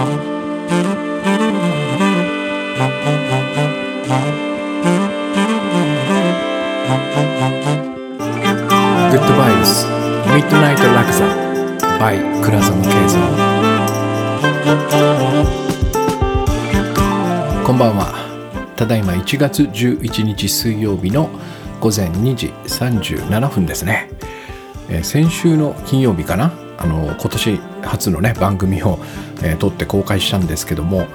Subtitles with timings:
[0.00, 0.08] グッ
[9.26, 11.26] ドバイブスミッドナイトラクザ
[11.98, 13.20] by 倉園慶三
[17.66, 18.14] こんばんは。
[18.76, 21.28] ただいま1月11日水曜日の
[21.78, 24.08] 午前2時37分ですね、
[24.88, 26.52] えー先週の金曜日かな。
[26.78, 28.98] あの今年初のね番組を、
[29.42, 31.06] えー撮って公開したんですけども、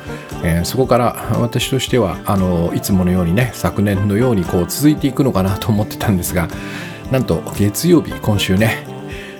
[0.44, 6.48] えーそこから私としてはあのいつものようにね昨年のようにこう続いていくのかなと思ってたんですが
[7.12, 8.86] なんと月曜日今週ね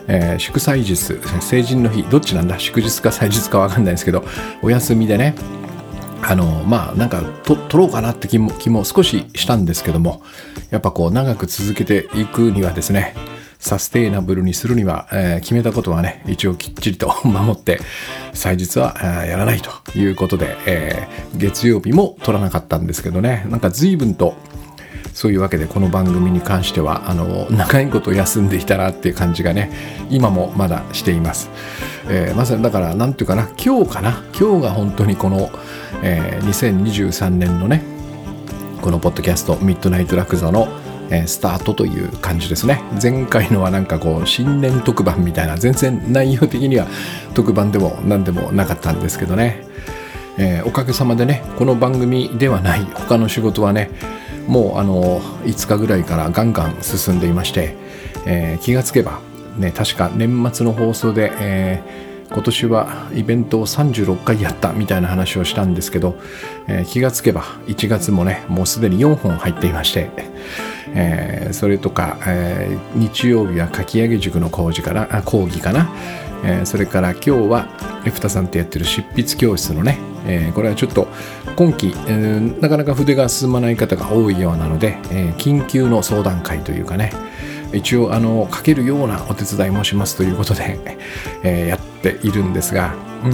[0.08, 2.60] えー祝祭日成人の日どっちなんだ？
[2.60, 4.24] 祝日か祭日か分かんないですけど
[4.62, 5.36] お休みでね
[6.22, 10.24] あのまあなんかと撮ろうかなって気も気も少ししたんですけども
[10.72, 13.16] やっぱこう長く続けていくにはですね
[13.66, 17.80] サステイナブルにするには、えー決めたことはね一応きっちりと 守って
[18.34, 18.96] 祭日は、
[19.28, 23.46] やらないということで、えー月曜日も撮らなかったんですけどね。
[23.50, 24.36] なんか随分と
[25.14, 29.72] そういうわけでこの番組に関してはあの長いこと休んでいたなっていう感じがね
[30.10, 31.50] 今もまだしています、
[32.10, 35.50] えーまさにだから何ていうかな今日かな今日が本当にこの、
[36.04, 37.82] えー2023年のね
[38.82, 40.68] このポッドキャスト「ミッドナイトラクザの」
[41.10, 42.82] えースタートという感じですね。
[43.02, 46.88] 前回のはなんかこう新年特番みたいな全然内容的には
[47.34, 49.66] 特番でも何でもなかったんですけどね。
[50.38, 53.90] えーおかげさまでねこの番組ではない他の仕事はね
[54.48, 57.76] もうあの5日ぐらいからガンガン進んでいまして、
[58.26, 59.20] えー気がつけば
[59.58, 61.84] ね確か年末の放送で、え
[62.32, 66.16] 今年はイベントを36回やったみたいな話をしたんですけど、
[66.68, 70.10] えー気がつけば1月もねもうすでに4本入っていまして、
[70.96, 75.90] えーそれとか、えー日曜日はかき上げ塾の講義かな講義かな、
[76.44, 77.68] えーそれから今日は
[78.06, 81.08] エフタさんとやってる執筆教室のね、えこれはちょっと
[81.56, 87.12] 今期、えなかなか筆が進まない方が多いようなので、え緊急の相談会というかね。
[87.74, 90.80] 一応あの書けるようなお手伝いもしますということで、
[91.44, 93.32] えやっているんですが、うん、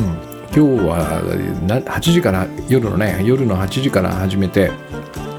[0.55, 1.21] 今日は
[1.67, 4.71] 8時から夜のね夜の8時から始めて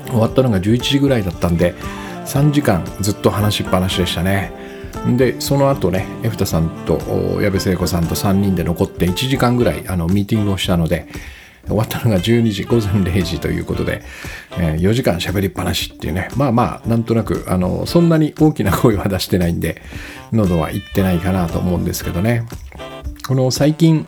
[0.06, 1.74] 終わったのが11時ぐらいだったんで
[2.26, 4.52] 3時間ずっと話しっぱなしでしたね。
[5.16, 6.98] でその後ねエフタさんと
[7.40, 11.08] 矢部聖子さんと3人で残って1時間ぐらいあのミーティングをしたので
[11.66, 14.02] 終わったのが12時午前0時ということで、
[14.58, 16.28] えー4時間喋りっぱなしっていうね。
[16.36, 19.80] まあまあなんとなくあのそんなに大きな声は出してないんで
[20.32, 22.46] 喉はいってないかなと思うんですけどね。
[23.26, 24.06] この最近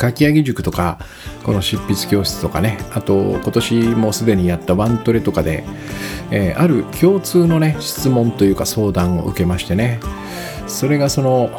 [0.00, 0.98] 書き上げ塾とか
[1.42, 5.64] この執筆教室とかねあと今年もすでにやったワントレとかで、
[6.30, 10.00] えーある共通のね質問というか相談を受けましてね。
[10.66, 11.50] それがその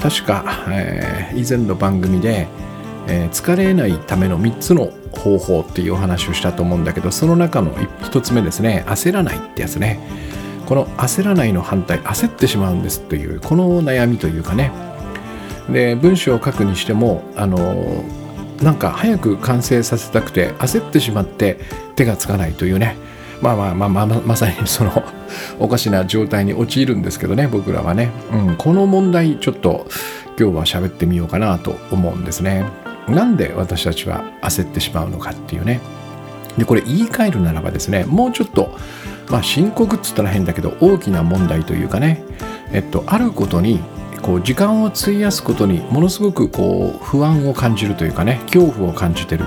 [0.00, 2.48] 確か、えー以前の番組で、
[3.06, 10.00] えー疲れないための3つの方法っていうお話をしたと思うんだけどその中の1つ目ですね焦らないってやつね。
[10.66, 14.70] この焦らないの反対焦ってしまうんですというこの悩みというかね。
[15.68, 18.04] で文章を書くにしてもあの
[18.62, 21.58] なんか早く完成させたくて焦ってしまって
[21.96, 22.96] 手がつかないというね。
[23.40, 25.02] まあまあまあまあまさにその
[25.58, 29.86] おかしな状態に陥るんですけどね僕らはね、うん、この問題ちょっと
[30.38, 32.66] 今日は喋ってみようかなと思うんですね。
[33.08, 35.80] なんで私たちは焦ってしまうのかっていうね。
[36.58, 38.76] でこれ言い換えるならばですねもうちょっと
[39.30, 42.22] まあ深刻っつったら変だけど大きな問題というかね。
[42.72, 43.80] えっとあることに
[44.22, 49.46] こう時間を費やすことにものすごくこう不安を感じるというかね恐怖を感じてる。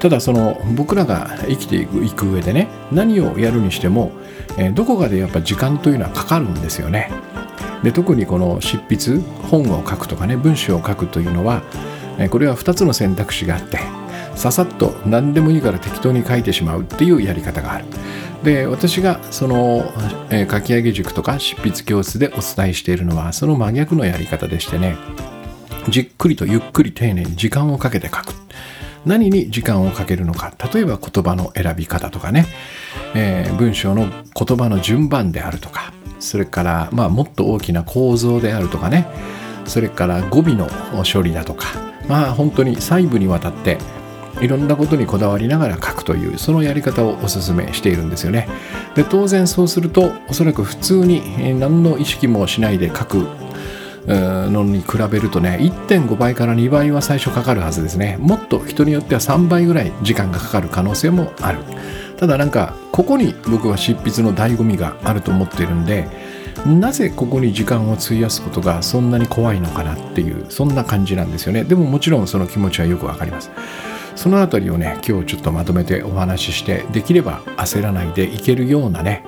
[0.00, 4.12] ただその僕らが生きていくいく上でね何をやるにしても、
[4.56, 7.10] えーどこかでやっぱ時間というのはかかるんですよね。
[7.82, 11.62] で特にこの執筆本を書くとかね文章を書くというのは、
[12.18, 13.78] えーこれは2つの選択肢があって
[14.38, 17.86] ささっと何でもいいから適当に書いてしまうっていうやり方がある。
[18.44, 19.92] で私がその、
[20.30, 24.96] えー書き上げ塾とか執筆教室でお伝えしているのはその真逆のやり方でしてね。
[25.88, 28.32] じっくりとゆっくり丁寧に時間をかけて書く。
[29.04, 30.54] 何に時間をかけるのか。
[30.72, 32.46] 例えば言葉の選び方とかね、
[33.16, 35.92] えー文章の言葉の順番であるとか。
[36.20, 39.08] それから、まあ、もっと大きな構造であるとかね。
[39.64, 40.68] それから語尾の
[41.12, 41.66] 処理だとか。
[42.06, 43.78] まあ本当に細部にわたって
[44.40, 48.48] いろんなことにこだわりながら書くというそのやり方をお勧めしているんですよね。
[48.94, 53.26] で当然そうするとおそらく普通に何の意識もしないで書く
[54.06, 58.16] のに比べるとね1.5倍から2倍は最初かかるはずですね。
[58.20, 61.58] もっと人によっては3倍ぐらい時間がかかる可能性もある。
[62.16, 66.08] ただなんかここに僕は執筆の醍醐味があると思っているんで
[66.66, 71.62] なぜここに時間を費やすことがそんなに怖いのかなっていうそんな感じなんですよね。
[71.64, 73.50] でももちろんその気持ちはよくわかります。
[74.18, 79.24] その辺りをね今日ちょっとまとめてお話ししてできれば焦らないでいけるようなね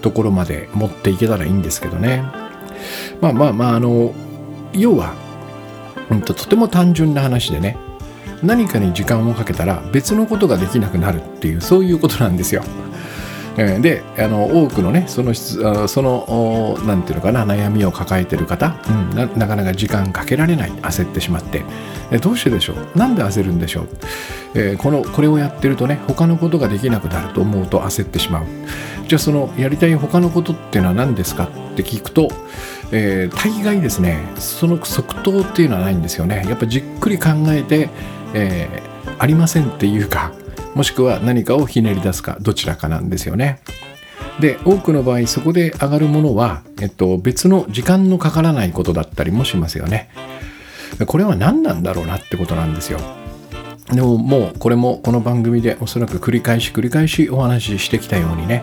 [0.00, 2.22] ところまで持っていけたらいいんですけどね
[3.20, 4.14] まあまあまああの
[4.72, 5.14] 要は、
[6.10, 7.76] うんと、とても単純な話でね
[8.42, 12.64] 何かに時間をかけたら別のことができなくなるっていうそういうことなんですよ。
[13.56, 21.62] であの多くのねそのそのなんていうのかな悩みを抱えてる方、うん、ななかなか時間かけられない焦ってしまって。
[22.12, 22.98] えどうしてでしょう？
[22.98, 23.88] なんで焦るんでしょう、
[24.54, 28.44] えー、このこれをやってるとね他のことができなくなると思うと焦ってしまう。
[29.06, 32.28] じゃあそのやりたい他のことっていうのは何ですかって聞くと、
[32.90, 36.44] えー、大概ですねその即答っていうのはないんですよね。
[36.48, 37.90] やっぱじっくり考えて、
[38.34, 40.32] えー、ありませんっていうか
[40.74, 43.60] もしくは何かをひねり出すかどちらかなんですよね。
[44.40, 50.08] で多くの場合そこで上がるものは、えっと、別の時間のかからないことだったりもしますよね。
[51.06, 53.00] これは何なんだろうなってことなんですよ。
[53.92, 58.62] でももうこれもこの番組でおそらく繰り返し繰り返しお話ししてきたようにね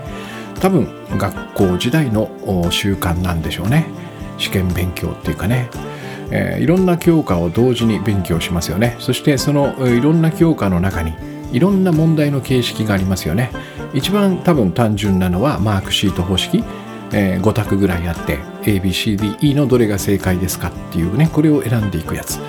[0.61, 0.87] 多分
[1.17, 2.29] 学校時代の
[2.71, 3.87] 習慣なんでしょうね
[4.37, 5.69] 試験勉強っていうかね、
[6.31, 11.13] えー、いろんな教科を同時に勉強しますよねそしてそのいろんな教科の中に
[11.51, 13.51] いろんな問題の形式がありますよね。
[13.93, 16.63] 一番多分単純なのはマークシート方式、
[17.13, 22.39] えー、5択ぐらいあって ABCDE のどれが正解ですかっていうねこれを選んでいくやつ。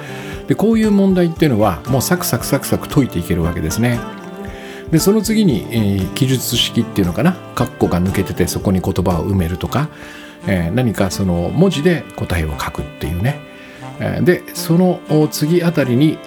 [0.48, 4.00] でこういう問題っていうのはもうサクサクサクサク解いていけるわけですね。
[4.90, 7.36] でその次に、えー、記述式っていうのかな？
[7.54, 9.88] 括弧が抜けててそこに言葉を埋めるとか、
[10.46, 13.47] えー、何かその文字で答えを書くっていうね。
[14.22, 15.00] でその
[15.30, 16.18] 次あたりに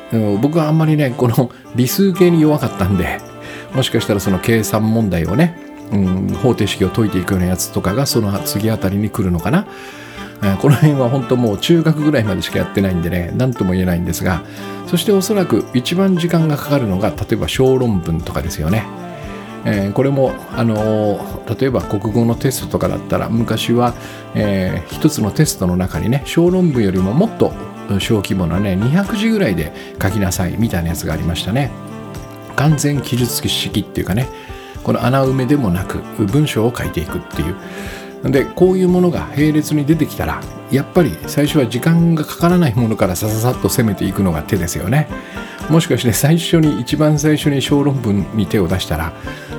[0.42, 3.20] 僕はあんまりねこの 理数系に弱かったんで
[3.74, 5.58] もしかしたらその計算問題をね、
[5.92, 9.66] うん、方程式を解いていくようなやつとかがその次あたりに来るのかな
[10.60, 14.42] この辺は本当もう中学ぐらいまでしかやってないんでね何とも言えないんですが
[14.88, 18.86] そしておそらく一番時間がかかるのが例えば小論文とかですよね。
[19.66, 23.94] えー、これも、あのー、例えば国語のテストとかだったら昔は、
[24.36, 27.54] えー、一つのテストの中にね小論文よりももっと
[28.00, 29.72] 小規模なね200字ぐらいで
[30.02, 31.72] 書きなさいみたいなやつがありましたね。
[32.56, 34.28] 完全記述式っていうかね
[34.84, 37.56] この穴埋めでもなく文章を書いていくっていう。
[38.24, 40.42] でこういうものが並列に出てきたら
[40.72, 45.08] やっぱり最初は時間がかからないものからさささっと攻めていくのが手ですよね。
[45.72, 49.14] もしかして最初に一番最初に小論文に手を出したら、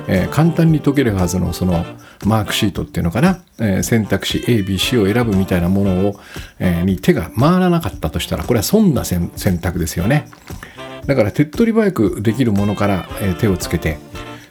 [0.07, 1.83] えー、簡単に解けるはずのその
[2.23, 6.19] マークシートっていうのかな、えー、選択肢 ABC を選ぶみたいなものを、
[6.59, 10.27] えー、に手が回らなかったとしたらこれは損な選択ですよね。
[11.07, 13.97] だから手っ取り早くできるものから、え手をつけて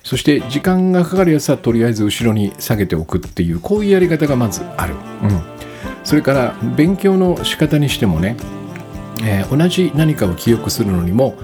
[0.03, 5.43] そして時間がかかるやつはとりあえず後ろに下げておくっていうこういうやり方がまずある、うん、
[6.03, 8.37] それから勉強の仕方にしてもね、
[9.23, 11.37] えー、同じ何かを記憶するのにも、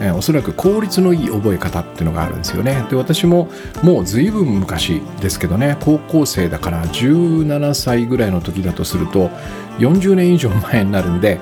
[0.00, 2.86] えー、おそらく効率のいい覚え方っていうのがあるんですよね。
[2.90, 3.48] で私も
[3.82, 9.30] もう随分昔ですけどね高校生だから17歳ぐらいの時だとすると
[9.78, 11.40] 40年以上前になるんで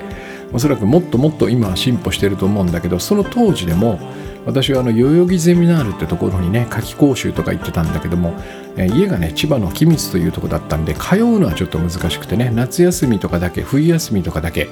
[0.53, 3.99] おそらくもっともっと今は進歩してると思うんだけどその当時でも
[4.45, 8.33] 私はあの代々木ゼミナールってところにね夏季講習とか行ってたんだけども、
[8.75, 14.69] 家がね千葉の君津というとこだったんで通うのはちょっと難しくてね夏休みとかだけ冬休みとかだけ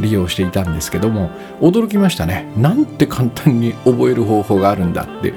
[0.00, 1.30] 利用していたんですけども
[1.60, 2.52] 驚きましたね。
[2.56, 5.34] なんて簡単に覚える方法があるんだって。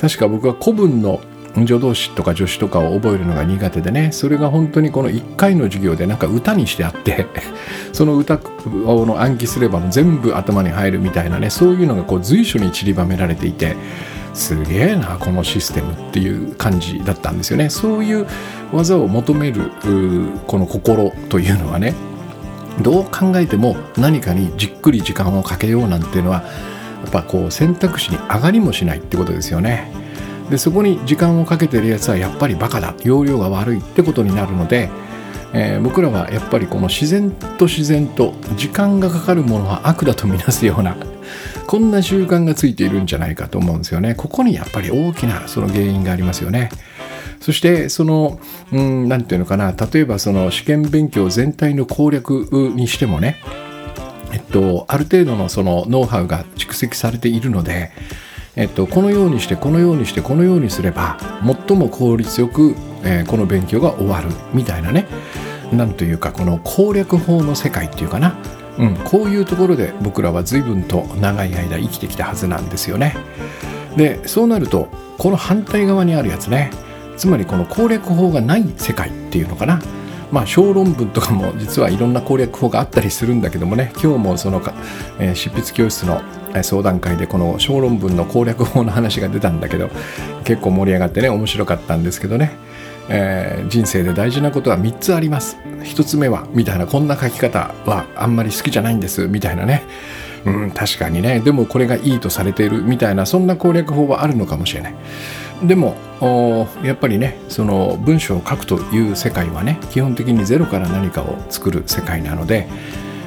[0.00, 1.20] 確か僕は古文の
[1.54, 7.26] 助動詞とか助詞とかを覚えるのが苦手でねそれが本当にこの1回の授業でなんか歌にしてあって
[7.92, 8.38] その歌
[8.86, 13.76] を暗記すれば全部頭に入るみたいなねそういうのがこう随所に散りばめられていて
[14.34, 17.70] すげえなこのシステムっていう感じだったんですよね。
[17.70, 18.26] そういう
[18.72, 19.72] 技を求める
[20.46, 21.94] この心というのはね
[22.82, 26.42] どう考えても何かにじっくり時間をかけようなんていうのは
[27.02, 29.92] やっぱこう選択肢に上がりもしないってことですよね。
[30.50, 32.94] でそこに時間をかけてるやつはやっぱりバカだ。
[33.04, 34.88] 容量が悪いってことになるので、
[35.52, 40.96] えー、僕らはやっぱりこの自然と自然と時間がかかるものは悪だとみなすような
[41.66, 44.14] こんな習慣がついているんじゃないかと思うんですよね。
[44.14, 46.70] ここにやっぱり大きなその原因がありますよね。
[47.40, 48.40] そしてその
[48.72, 49.72] 何て言うのかな。
[49.72, 53.36] 例えばその試験勉強全体の攻略にしてもね
[54.32, 57.92] えっとある程度のそのノウハウが蓄積されているので
[58.58, 61.16] えっと、このようにしてこのようにしてこのようにすれば
[61.68, 65.06] 最も効率よく、えー、この勉強が終わるみたいなね。
[65.72, 68.36] なんというかこの攻略法の世界っていうかな、
[68.78, 73.16] うん、こういうところで僕らは随分と長い間生きてきたはずなんですよね。
[73.96, 76.72] でそうなるとこの反対側にあるやつね。
[77.18, 79.80] つまりこの攻略法がない世界っていうのかな。
[80.30, 83.92] まあ、小論文とかも実はいろんな攻略法があったりするんだけどもね。
[83.94, 84.74] 今日もそのか、
[85.18, 86.22] えー、執筆教室の
[86.62, 89.90] 相談会でこの小論文の攻略法の話が出たんだけど
[90.44, 92.52] 結構盛り上がってね面白かったんですけどね、
[93.08, 95.56] えー、人生で大事なことは3つあります。
[95.82, 99.82] 1つ目はみたいなこんな書き方はあんまり好きじゃないんですみたいなね。
[100.44, 101.40] うん確かにね。
[101.40, 104.94] でもこれがいいとされているみたいなそんな攻略法はあるのかもしれない。
[105.62, 105.96] でも
[106.82, 112.68] やっぱりねその文章を書くという世界はね基本的にゼロから何かを作る世界なので、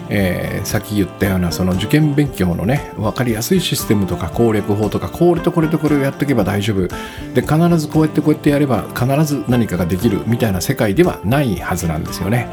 [0.10, 6.88] えー、さっき言ったようなその受験勉強のね分かりやすいシステムとか攻略法とかこれとこれとこれをやっておけば大丈夫。
[7.34, 12.48] で必ずこうやってこうやってやれば必ず何かができるみたいな世界ではないはずなんですよね。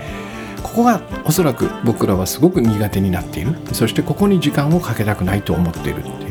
[0.62, 3.56] ここがおそらく僕らはすごく苦手になっている。
[3.72, 6.27] そしてここに時間をかけたくないと思っているって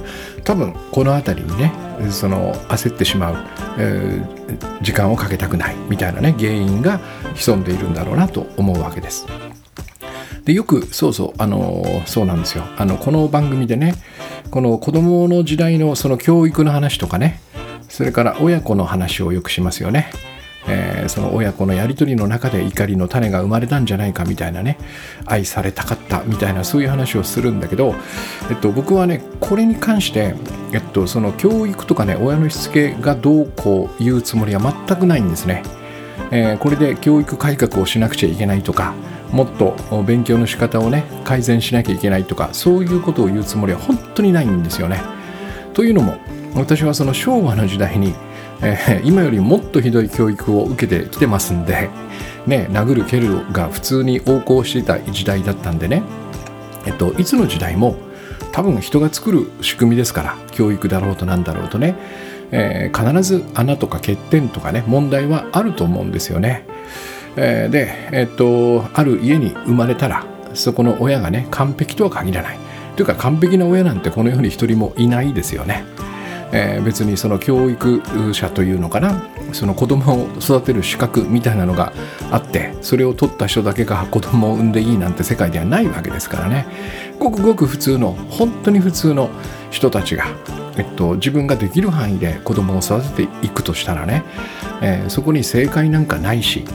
[0.48, 1.74] 多分この辺りにね
[2.10, 3.46] その焦ってしまう、
[3.78, 7.02] えー、時間をかけたくないみたいなね原因が
[7.36, 9.28] 潜んでいるんだろうなと思うわけです。
[10.46, 13.96] でよくそうそうあのそうなんですよあのこの番組でね
[14.50, 17.42] この子供の時代のその教育の話とかね
[17.90, 20.10] それから親子の話をよくしますよね。
[20.68, 24.78] えー、その親子のやり取りの中で怒りの種が生まれたんじゃないかみたいなね
[25.26, 27.96] 愛されたかったみたいなそういう話をするんだけど、
[28.50, 30.36] えっと、僕はねこれに関して、
[30.74, 35.64] えっと、その教育とかね親のしつけがどうこう言うつもりは全くないんですね。
[36.32, 38.94] えー、これで教育改革をしなくちゃいけないとか
[39.32, 45.02] もっと勉強の仕方をね改善しなきゃいけないとかそういうことを言うつもりは本当にないんですよね。
[45.74, 46.18] というのも
[46.56, 48.14] 私はその昭和の時代に
[48.62, 51.90] えー、今よりもっとひどい教育を受けてきてますんで、
[52.46, 56.04] ね、殴る蹴るが普通に横行していた時代だったんでね、
[56.86, 57.96] えっと、いつの時代も
[58.52, 61.96] 多分人が作る仕組みですから教育だろうとなんだろうとね、
[62.52, 66.66] えー、必ず穴とか欠点とかね問題はあると思うんですよね。
[67.36, 72.58] えー、で、えっと、ある家に生まれたらそこの親がね完璧とは限らない。
[72.96, 75.86] というか完璧な親なんてこの世に一人もいないですよね。
[76.52, 78.02] えー、別にその教育
[78.34, 79.22] 者というのかな
[79.54, 81.94] その子供を育てる資格みたいなのが
[82.32, 86.66] あってそれを取った人だけが子供を産んでいいなんて世界ではないわけですからね
[87.20, 89.30] ごくごく普通の本当に普通の
[89.72, 90.26] 人たちが、
[90.78, 94.24] えっと、自分ができる範囲で子供を育てていくとしたらね、
[94.82, 96.66] えー、そこに正解なんかないし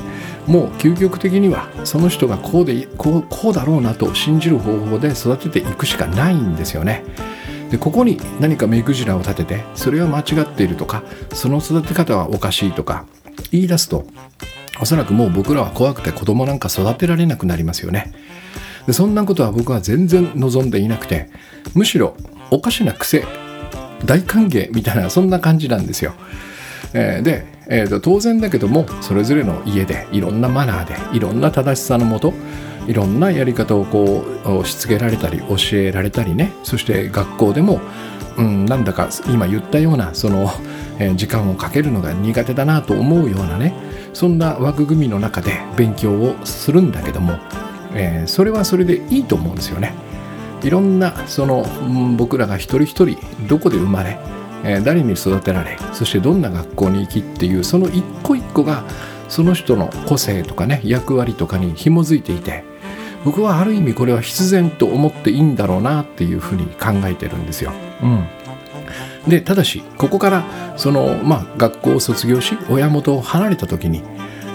[0.46, 7.04] もう究極的にはその人がこうでこうこうだろうなと信じる方法で育てていくしかないんですよね。
[7.72, 11.02] でここに何か目くじらを立ててそれは間違っているとか
[11.32, 13.06] その育て方はおかしいとか
[13.50, 14.04] 言い出すと
[14.78, 18.12] おそらくもう僕らは怖くて子供なんか育てられなくなりますよね。
[18.86, 21.30] でそんなことは僕は全然望んでいなくて
[21.74, 22.14] むしろ
[22.50, 23.24] おかしな癖
[24.04, 26.12] 大歓迎みたいなそんな感じなんですよ、
[26.92, 32.34] えー、で、えー、と当然だけどもそれぞれの家でいろんなマナーでいろんな正しさのもと
[32.86, 34.24] いろんなやり方をこ
[34.62, 37.80] うしつけられたり教えられたりねそして学校でも、
[38.36, 40.50] うん、なんだか今言ったようなその、
[40.98, 43.74] えー、時間をかけるのが苦手だなと思うようなね
[44.12, 47.38] そんな枠組みの中で勉強をするんだけども、
[47.94, 49.94] えー、それはそれでいいと思うんですよね。
[50.62, 54.18] いろんなその、うん、僕らが一人一人どこで生まれ、
[54.64, 58.84] えー、誰に育てられそしてどんな学校に行きっていうその一個一個が
[59.28, 62.64] その人の個性とかね役割とかに紐づいていて
[63.24, 67.72] 僕はある意味これは必然と思っていいんだろうなっていうふうに考えてるんですよ。
[68.02, 68.26] うん、
[69.28, 70.44] でただしここから
[70.76, 74.02] その、まあ、学校を卒業し親元を離れた時に、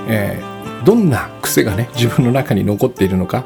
[0.07, 3.45] えー、どんな癖がね自分の中に残っているのか、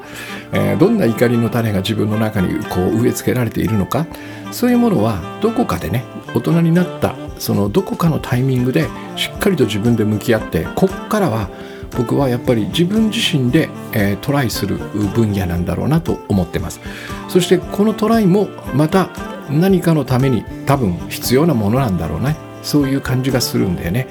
[0.51, 4.07] えー、どんな怒りの種が自分の中にこう植え付けられているのか
[4.51, 11.49] そういうものはどこかでね大人になったそのどこかのタイミングでしっかりと自分で向き合ってこっからは
[11.97, 16.79] 僕はやっぱり自分自身で、えー、トライする分野なんだろうなと思ってます。
[17.27, 19.09] そしてこのトライもまた
[19.49, 22.35] 何かのために多分必要なものなんだろうね。
[22.63, 24.07] そういう感じがするんだよね。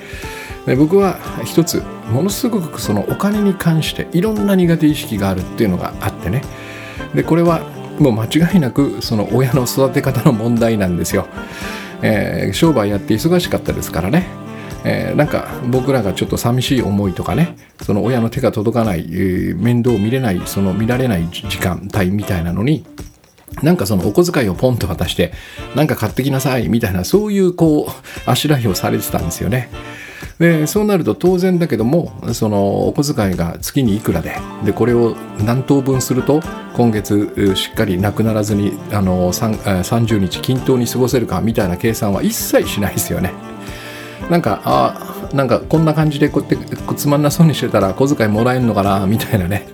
[0.67, 1.83] で僕は一つ
[2.13, 6.43] ものすごくそのお金に関していろんな苦手意識があるっていうのがあってね。
[7.15, 7.61] でこれは
[7.99, 11.27] もう間違いなくその親の育て方の問題なんですよ、
[12.03, 14.27] えー、商売やって忙しかったですからね。
[14.85, 22.85] えー、なんか僕らがちょっと寂しい思いとかねその親の手が届かない、えー、面倒を見れないその見られない時間帯みたいなのに
[23.63, 25.33] なんかそのお小遣いをポンと渡して
[25.75, 29.69] なんか買ってきなさいみたいなそういうこうあしらいをされてたんですよね。
[30.39, 36.41] でそうなると当然だけどもそのお小遣いが月にいくらででこれを何等分すると
[36.75, 43.50] 今月しっかりなくならずにあの30日均等に過ごせるかみたいな計算は一切しないですよね。
[44.29, 49.69] なんかあなんかこんな感じでこうやってつまんなそうにしてたら小遣いもらえるのかなみたいなね。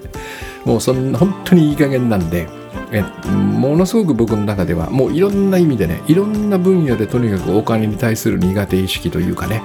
[0.64, 2.48] もうそんな本当にいい加減なんで
[2.90, 9.62] えものすごく僕の中ではもういろんな意味でねいろんな分野でとにかくお金に対する苦手意識というかね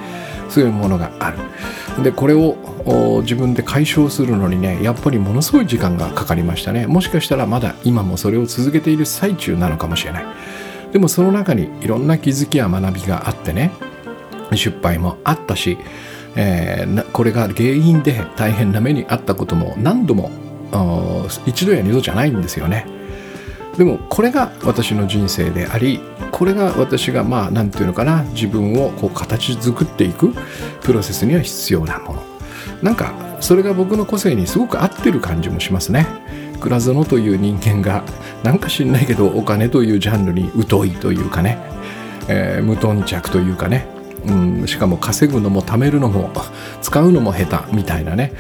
[0.50, 1.40] そういうものがある。
[2.04, 2.56] でこれを
[3.22, 6.88] 自分で解消するのにねやっぱりものすごい時間がかかりましたね。
[6.88, 10.26] もしかしたらまだ今もそれを続けている最中なのかもしれない。
[10.92, 13.72] でもその中にいろんな気づきや学びがあってね
[14.58, 15.78] 失敗もあったし、
[16.36, 20.32] えー、これが原因で大変な目にあったことも何度も
[21.46, 22.86] 一度や二度じゃないんですよね。
[23.78, 30.34] でもこれが私の人生でありこれが私がまあ何て言うのかな自分をこう形作っていく
[30.82, 32.24] プロセスには必要なもの。
[32.82, 36.08] なんかそれが僕の個性にすごく合ってる感じもしますね。
[36.60, 38.04] 倉園という人間が
[38.44, 41.58] なんか知んないけどお金というジャンルに疎いというかね、
[42.28, 44.01] えー、無頓着というかね。
[44.26, 46.30] うん、しかも稼ぐのも貯めるのも
[46.82, 48.34] 使うのも下手みたいなね、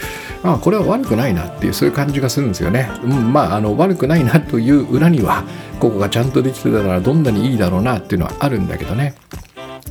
[0.43, 5.43] まあ、これは悪くないなっていうそういう感じがするんですよね、うん、まああの悪くないなという裏には
[5.79, 9.15] ここがちゃんとできてたらどんなにいいだろうなっていうのはあるんだけどね。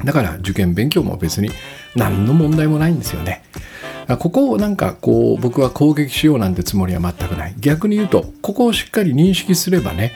[0.05, 1.51] だから受験勉強も別に
[1.95, 3.43] 何の問題もないんですよね。
[4.17, 7.55] ここをなんかこう僕は攻撃しようなんてつもりは全くない。
[7.59, 10.13] 逆に言うとここをしっかり認識すればね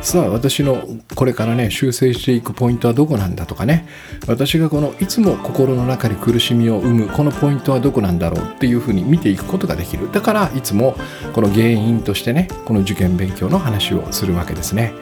[0.00, 3.88] さあ私のこれからね修正していくポイントはどこなんだとかね
[4.26, 10.10] 私がこのいつも心の中に苦しみを生むこのポイントはどこなんだろうっていうふうに見ていくことができる。
[10.12, 10.96] だからいつも
[11.34, 14.92] この原因としてねこの受験勉強の話をするわけですね、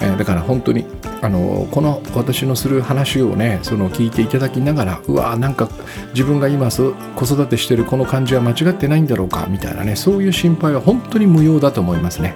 [0.00, 0.86] えー、だから本当に
[1.20, 5.68] あのこの私のする話をねその聞いていただきながらうわーなんか
[6.14, 6.92] 自分が今子
[7.24, 12.34] 育てしてしてるこの感じは間違ってないんだろうかみたいなねそういう心配は本当に無用だと思いますね。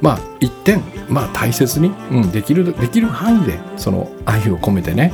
[0.00, 5.12] まあ一点、まあ、大切に、うん、できるできる範囲でその愛を込めてね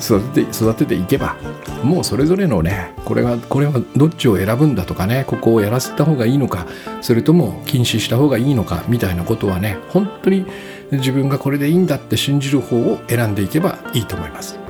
[0.00, 1.36] 育てて育てていけば
[1.84, 6.66] もうそれぞれのねこれはこれはどっちを選ぶんだとかねここをやらせた方がいいのか
[7.02, 10.44] それとも禁止した方がいいのかみたいなことはね本当に
[10.90, 14.65] 自分がこれでいいんだって信じる方を選んでいけばいいと思います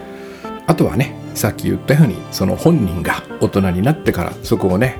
[0.66, 4.98] あとはねさっき言ったようにその本人が大人になってからそこをね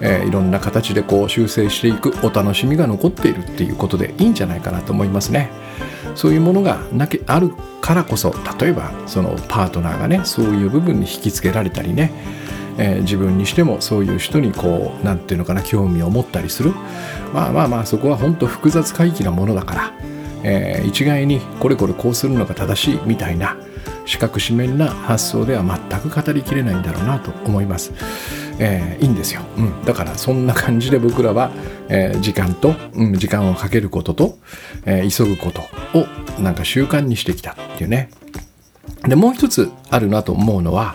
[0.00, 5.50] えー、いろんな形でこう修正していくお楽しみが残っているっていうことでいいんじゃないかなと思いますね。
[6.14, 12.12] そういうものがなけあるからこそ例えばそのパートナーがねそういう部分に引きつけられたりね、
[12.78, 16.72] えー、自分にしてもそういう人にこう何て言うのかな興味を持ったりする
[17.32, 19.92] まあまあまあそこは本当複雑回帰なものだから、
[20.44, 23.56] えー、一概にこれこれこうするのが正しいみたいな
[24.06, 27.92] 四角四面な発想では全く語りきれないんだろうなと思います。
[28.58, 31.50] えー、いいんですよ、うん、だからそんな感じで僕らは、
[31.88, 34.38] えー、時間と、うん、時間をかけることと、
[34.84, 35.60] えー、急ぐこと
[35.98, 36.06] を
[36.40, 38.10] なんか習慣にしてきたっていうね。
[39.02, 40.94] でもう一つあるなと思うのは、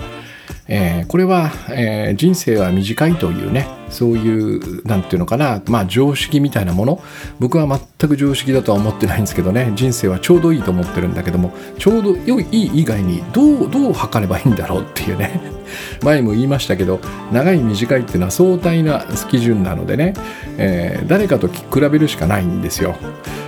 [0.72, 7.02] えー、これは、えー、人生は短いというねそういう何て言うのかなまあ常識みたいなもの。
[7.40, 15.59] 僕は全く常識だとは思ってないんですけどね人生はちょうどいいと思ってるんだけどもちょうど良い以外にどうどう測ればいいんだろうっていうね。
[16.04, 17.00] 前も言いましたけど
[17.32, 20.14] 長い短いっていうのは相対な基準なのでね、
[20.58, 22.96] えー、誰かと比べるしかないんですよ。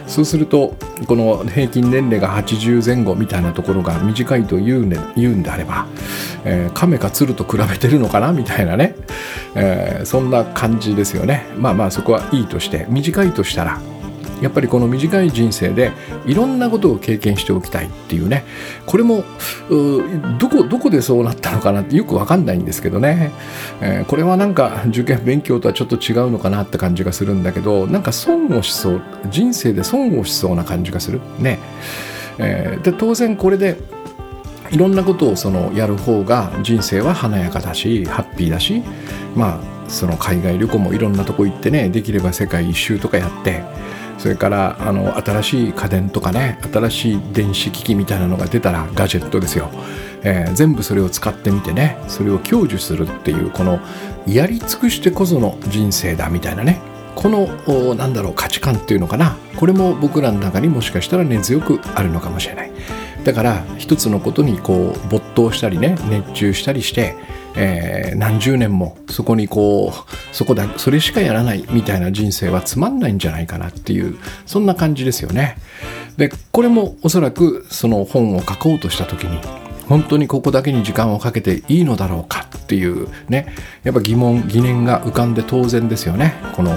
[0.07, 0.75] そうすると
[1.07, 5.87] この平均年齢が80前後みたいなところが短いと言うんで言うんであれば、
[6.43, 8.33] えー、亀か鶴と比べてるのかな？
[8.33, 8.95] みたいなね、
[9.55, 11.45] えー、そんな感じですよね。
[11.57, 13.79] まあまあそこはいいとして短いとしたら
[14.41, 15.91] やっぱりこの短い人生で
[16.25, 18.43] いろんなことを経験しておきたいっていうね。
[18.85, 19.23] これも
[20.39, 23.31] どこどこでそうなったのかなってよく分かんないんですけどね、
[23.81, 31.59] えー、これはなんか受験勉強とはちょっと違うのかなって感じがするんだけどなんか損をしそう人生で損をしそうな感じがするね、
[32.37, 33.77] えー、で当然これで
[34.71, 38.81] いろんなことをそのやる方が人生は華やかだしハッピーだし
[39.35, 43.63] まあその海外旅行もいろんなとこ行ってねできれば世界一周とかやって
[44.21, 49.71] それからあの新しい家電とかね新しい電子機器みたいなのが出たらガジェットですよ、
[50.21, 53.79] えー、全部それを使ってみてねそれを享受するっていうこの
[54.27, 56.79] やり尽くしてこその人生だみたいなね
[57.15, 59.37] このなんだろう価値観っていうのかな。
[59.57, 62.71] これも僕らの中にもしかしたら根強くあるのかもしれない。
[63.23, 67.15] だから一つのことにこう没頭したりね熱中したりして
[67.55, 75.57] えー、何十年もそこにこうそこだそれしかやらないみたいな人生はつまんないんじゃないかなっていうそんな感じですよね。
[76.17, 79.39] でこれもおそらくその本を書こうとした時に
[79.87, 86.35] 本当にここだけに時間をかけていいのだろうかっていうねやっぱ疑問疑念が浮かんで当然ですよね。
[86.55, 86.71] この、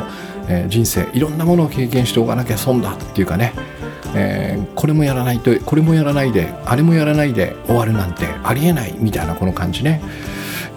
[0.48, 3.52] えー、人生いろんなものを経験しておかなきゃ損だっていうかね。
[4.16, 10.00] えー、これもやらないとこれもやらないであれもやらないで終わるなんてありえないみたいなこの感じね。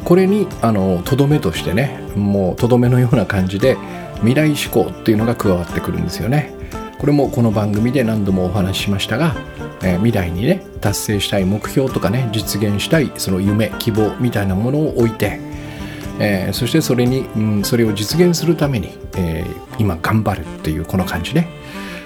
[0.08, 0.48] これに
[1.04, 3.76] とどめとしてねもうとどめのような感じで
[4.20, 6.56] 未来志向っていうのが加わってくるんですよね。
[6.98, 9.36] これもこの番組で何度もお話ししましたが、
[9.84, 15.42] えー、未来にね達成したい目標とかね実現したいその夢希望みたいなものを置いて、
[16.22, 21.50] えー、そしてそれに、うん、それを実現するために、えー、今頑張るっていうこの感じね。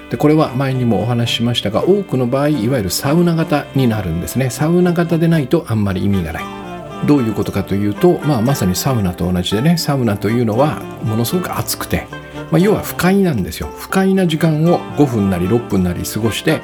[0.10, 4.50] でこれは前にもお話ししましたが多くの場合いわゆるサウナ型になるんですね。
[4.50, 6.61] サウナ型でないとあんまり意味がない。
[7.06, 12.08] どういうことかというと、まあ、まさにサウナと同じでねサウナというのはものすごく暑くて、
[12.52, 13.68] まあ、要は不快なんですよ。
[13.78, 16.62] 不快な時間を5分なり6分なり過ごして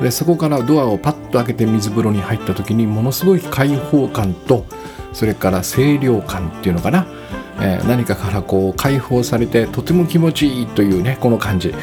[0.00, 4.64] でそこからドアをパッと開けて水風呂に入った時にものすごい開放感と
[5.12, 7.06] それから清涼感っていうのかな、
[7.60, 11.74] えー、何かからこう解放されてとても気持ちいいというねこの感じ、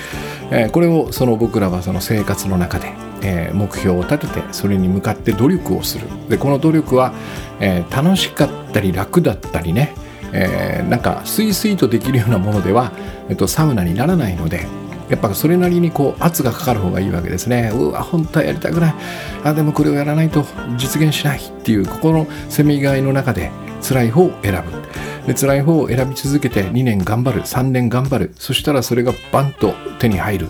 [0.52, 6.08] えー、これをその僕らはその生活の中で、えー、目標を立ててそれに向かって努力をする。
[6.30, 7.14] でこの努力は、
[7.60, 9.94] え楽しかったり楽だったりね、
[10.32, 12.92] えなんかスイスイとできるようなものでは、
[13.30, 14.66] えっと、サウナにならないので
[15.10, 17.72] やっぱそれなりにこう圧がかかる方がいいわけですね。
[17.74, 18.96] うわ本当はやりたくない。
[19.44, 20.46] あでもこれをやらないと
[20.78, 23.52] 実現しないっていうここのせめぎ合いの中で
[23.82, 24.80] 辛い方を選ぶ。
[25.28, 28.32] で辛い方を選び続けて2年頑張る3年頑張る。
[28.38, 30.50] そしたらそれがバンと手に入る。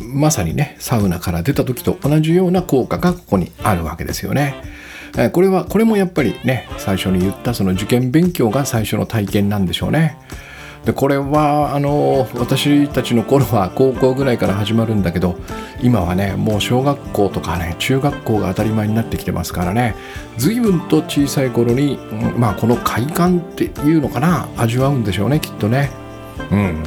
[0.00, 4.54] まさにねサウナから出た時と同じような効果がここにあるわけですよね。
[5.32, 10.16] これはこれもやっぱりね最初に言ったその受験勉強が最初の体験なんでしょうね。
[10.84, 15.36] でこれはあの私たちの頃は高校ぐらいから始まるんだけど
[15.82, 19.94] 今はねもう小学校とかね中学校が当たり前になってきてますからね
[20.38, 21.98] 随分と小さい頃に、
[22.38, 25.90] まあ、この快感っていうのかな味わうんでしょうねきっとね。
[26.50, 26.82] うん、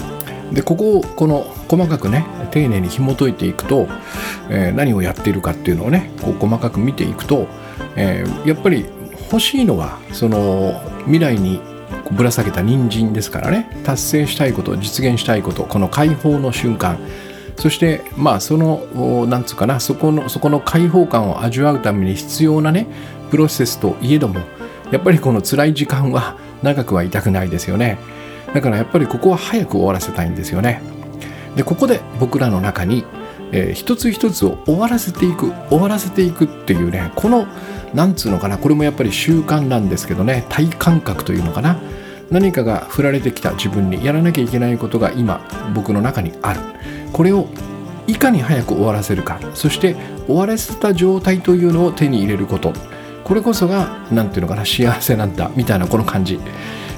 [0.54, 3.88] でここをこの細かくね丁寧に紐解いていくと、
[4.50, 7.48] えー、何をやっているかっていうのをねこう細かく見ていくと、
[7.96, 8.86] えー、やっぱり
[9.32, 11.60] 欲しいのはその未来に
[12.12, 17.00] ぶら下げた人参ですからね達成したいこと実現したいことこの解放の瞬間。
[17.56, 22.88] そしてまあそのなんつうかなそこのそこの解放感を味わうために必要なね
[23.30, 24.42] プロセスといえども
[24.92, 28.00] やっぱりこの辛い時間は長くはいたくないですよね。
[28.54, 30.82] だからやっぱりここは早く終わらせたいんですよね。
[31.56, 33.04] でここで僕らの中に、
[33.52, 37.48] えー、一つ一つを終わらせていく終わらせていくっていうねこの
[37.94, 41.80] なんつうのかなこれもやっぱり習慣なんですけどね体感覚というのかな。
[42.32, 45.42] 何かが振られてきた自分にやらなきゃいけないことが今
[45.76, 46.62] 僕の中にある。
[47.12, 47.48] これを
[48.08, 49.40] いかに早く終わらせるか。
[49.54, 52.74] そして終わらせた状態というのを手に入れること。
[53.24, 56.40] これこそが何ていうのかな幸せなんだみたいなこの感じ。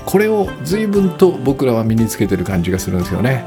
[0.05, 3.45] これを随分と僕らは身につけてる感じがするんですよね、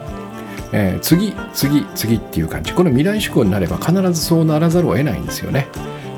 [0.73, 2.73] えー、次次次っていう感じ。
[2.73, 5.68] この未来志向になれば必ずそうならざるを得ないんですよね。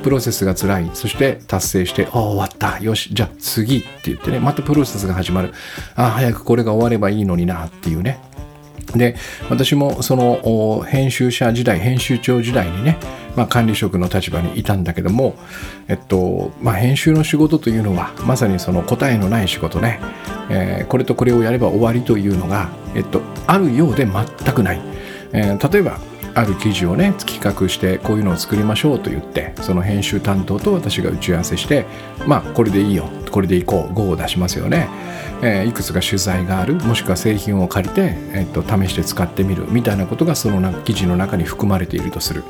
[0.02, 0.90] プロセスが辛い。
[0.94, 2.78] そして達成してああ終わった。
[2.82, 3.10] よし。
[3.12, 4.40] じゃあ次って言ってね。
[4.40, 5.52] またプロセスが始まる。
[5.94, 8.18] ああ早くこれが終わればいいのになっていうね。
[8.94, 9.16] で
[9.48, 12.98] 私もその編集者時代編集長時代にね、
[13.36, 15.36] まあ、管理職の立場にいたんだけども、
[15.88, 20.00] えっとまあ、編集の仕事というのはまさにその答えのない仕事ね、
[20.50, 24.80] えー、これとこれをやれば終わりというのが、えっと、あるようで全くない、
[25.32, 25.98] えー、例えば
[26.34, 31.86] ある記事をね企画してこういうのを作りましょうと言ってその編集担当と私が打ち合わせして
[32.26, 34.88] まあこれでいいよこれでいこう GO を出しますよね、
[35.42, 42.42] えー、いくつか取材があるもしくは製品を借りて、えー、と試して使ってみるみたいなことがその記事の中に含まれているとする。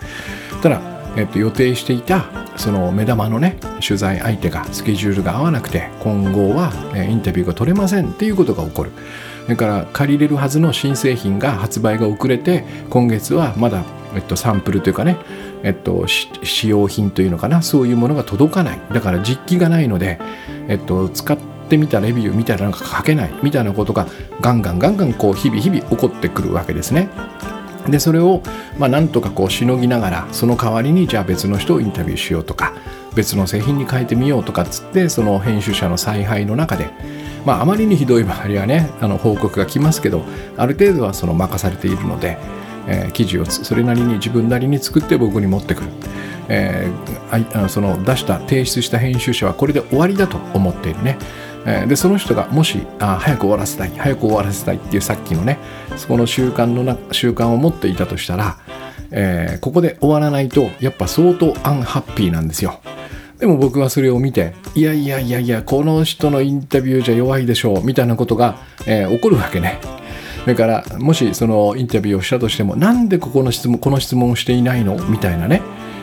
[0.62, 0.80] ただ、
[1.16, 8.92] えー、と予定していたその目玉のね取材相手がスケジュールが合わなくて今後は、えインタビューが取れませんっていうことが起こる。
[9.50, 13.82] それから借りれるはずの新製品が発売が遅れて今月はまだ、
[14.14, 15.16] えっと、サンプルというかね、
[15.64, 20.20] えっと、使用品というのかなそういうものが届かないだから実機がないので、
[20.68, 21.36] えっと、使っ
[21.68, 24.06] てみたレビューみたいなのが書けないみたいなことが
[24.40, 27.08] ガンガンガンガンこう日々日々起こってくるわけですね。
[27.88, 28.42] でそれを、
[28.78, 32.72] まあ、なんとかこうしのぎながらその代わりにじゃあ別の人をインタビューしようとか
[33.16, 36.90] 別の製品に変えてみようとかっつってその編集者の采配の中で
[37.44, 40.24] まあ、あまりにひどい場合はねあの報告が来ますけど
[40.56, 42.38] ある程度はその任されているので、
[42.86, 45.88] えー、記事をそれなりに自分なりに作って僕に持ってくる、
[46.48, 51.18] えー、あその出した提出した編集者はこれで終わりだと思っているね
[51.88, 55.58] でその人がもしあ早く終わらせたい早く終わらせたいっていうさっきのね
[55.96, 58.58] そこの習慣のな習慣を持っていたとしたら、
[59.10, 62.80] えー、ここで終わらないとやっぱ相当アンハッピーなんですよ。
[63.40, 69.80] でも僕はそれを見て、いやいやいやいや、この人のインタビューじゃ弱いでしょう、みたいなことが、えー、起こるわけね。
[70.46, 74.96] だから、もしそのインタビューをしたとしても、なんでここの質問、この質問をしていないの？
[75.08, 75.62] みたいなね。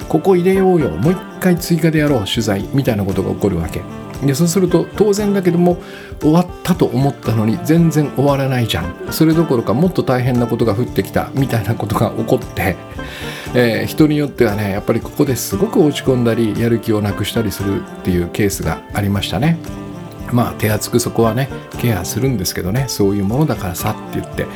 [0.09, 0.89] ここ入れようよ。
[0.89, 2.67] もう一回追加でやろう、取材。
[2.73, 3.81] みたいなことが起こるわけ。
[4.23, 5.77] でそうすると当然だけども
[6.19, 12.75] 終わったと思ったのに全然終わらないじゃんそれどころかもっと大変なことが降ってきたみたいなことが起こって、
[13.53, 19.57] えー、人によってはねやっぱりここですごく落ち込んだりやる気をなくしたりするっていうケースがありましたね。
[20.33, 21.47] まあ手厚くそこはね
[21.79, 24.53] ケアするんですけどねそういうものだからさって言ってだか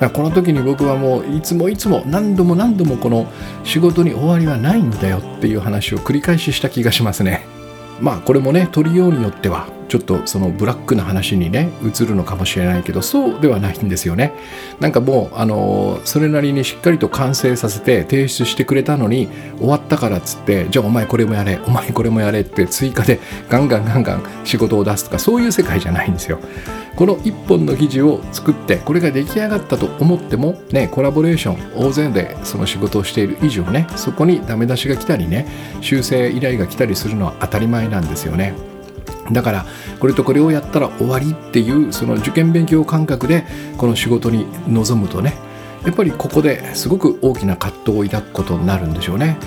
[0.00, 3.30] らこの時に僕はもういつもいつも何度も何度もこの
[3.64, 7.49] 仕事に終わりはないんだよっていう話を繰り返しした気がしますね。
[8.00, 14.32] まあこれもね取りようによってはちょっとそのブラックな話にね移るのかもしれないけどそうではないんですよね。
[14.78, 26.38] なんかもうあのそれなりにしっかりと完成させて提出してくれたのに終わったからっつってじゃあお前これもやれお前これもやれって追加でガンガンガンガン仕事を出すとかそういう世界じゃないんですよ。
[26.94, 35.48] この1本の記事を作ってこれが出来上がったと思ってもねコラボレーション大勢でその仕事をしている以上ねそこにダメ出しが来たりね
[35.80, 38.69] 修正依頼が来たりするのは当たり前なんですよね。
[39.32, 39.66] だから
[39.98, 43.44] これとこれをやったら終わりっていうその受験勉強感覚で
[43.78, 45.34] この仕事に臨むとね
[45.84, 49.38] やっぱりここですごく大きな葛藤を抱くことになるんでしょうね。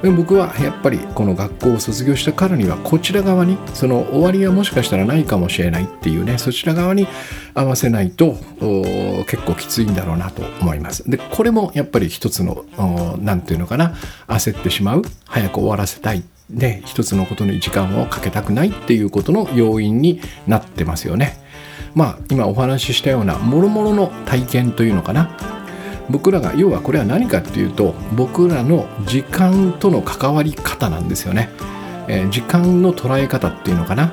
[0.00, 7.06] で僕はやっぱりこの学校を卒業したからにはこちら側にその終わりはもしかしたらないかもしれないっていうねそちら側に
[7.54, 8.36] 合わせないと
[9.26, 11.08] 結構きついんだろうなと思います。
[11.10, 12.64] でこれもやっぱり一つの
[13.20, 13.94] 何て言うのかな
[14.28, 16.22] 焦ってしまう早く終わらせたい
[16.52, 21.38] で一つのことに時間をかけたくないっていうことの要因になってますよね。
[21.94, 25.36] まあ今お話ししたようなもろもろの体験というのかな。
[26.10, 31.48] 僕らが要はこれは何かっていうと僕らの時間との関わり方なんですよね、
[32.08, 34.12] えー、時間の捉え方っていうのかな。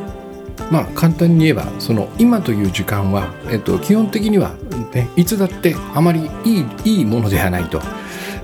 [0.71, 4.51] まあ簡単に言えばその今という時間は、えっと、基本的には、
[4.93, 7.81] ね、いつだってあまりいいいいものではないと、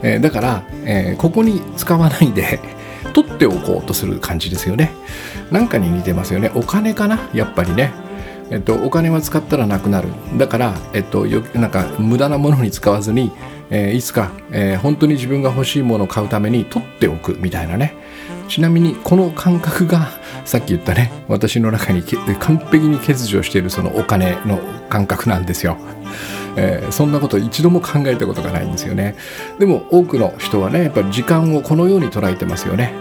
[0.02, 2.60] えー、だから、えー、ここに使わないで
[3.16, 4.92] 取っておこうとする感じですよね。
[5.50, 6.52] なんかに似てますよね。
[6.54, 7.30] お金かな？
[7.34, 7.94] やっぱりね。
[8.52, 10.10] えっと、お金は使ったらなくなる。
[10.38, 13.32] だから、えっと、よなんか無駄なものに使わずに、
[13.72, 17.96] えー、いつか、えー、本当に自分が欲しいものを買うために取っておくみたいなね。
[18.48, 20.10] ちなみにこの感覚が
[20.44, 25.78] さっき言ったね私の中に完璧に欠如しているそのお金の感覚なんですよ。
[26.58, 29.16] えー、そんなこと一度も考えたことがないんですよね。
[29.60, 32.94] でも多くの人はねやっぱり時間をこのように捉えてますよね。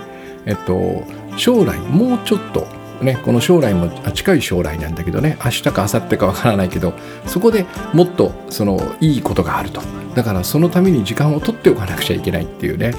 [0.47, 1.05] えっと
[1.37, 2.67] 将来もうちょっと
[3.05, 6.95] ね、この将来も近い将来なんだけどね明日か明後日かわからないけど
[7.27, 9.83] そこでもっとそのいいことがあると。
[10.15, 12.93] だからそのために時間を取っておかなくちゃいけないっていうね、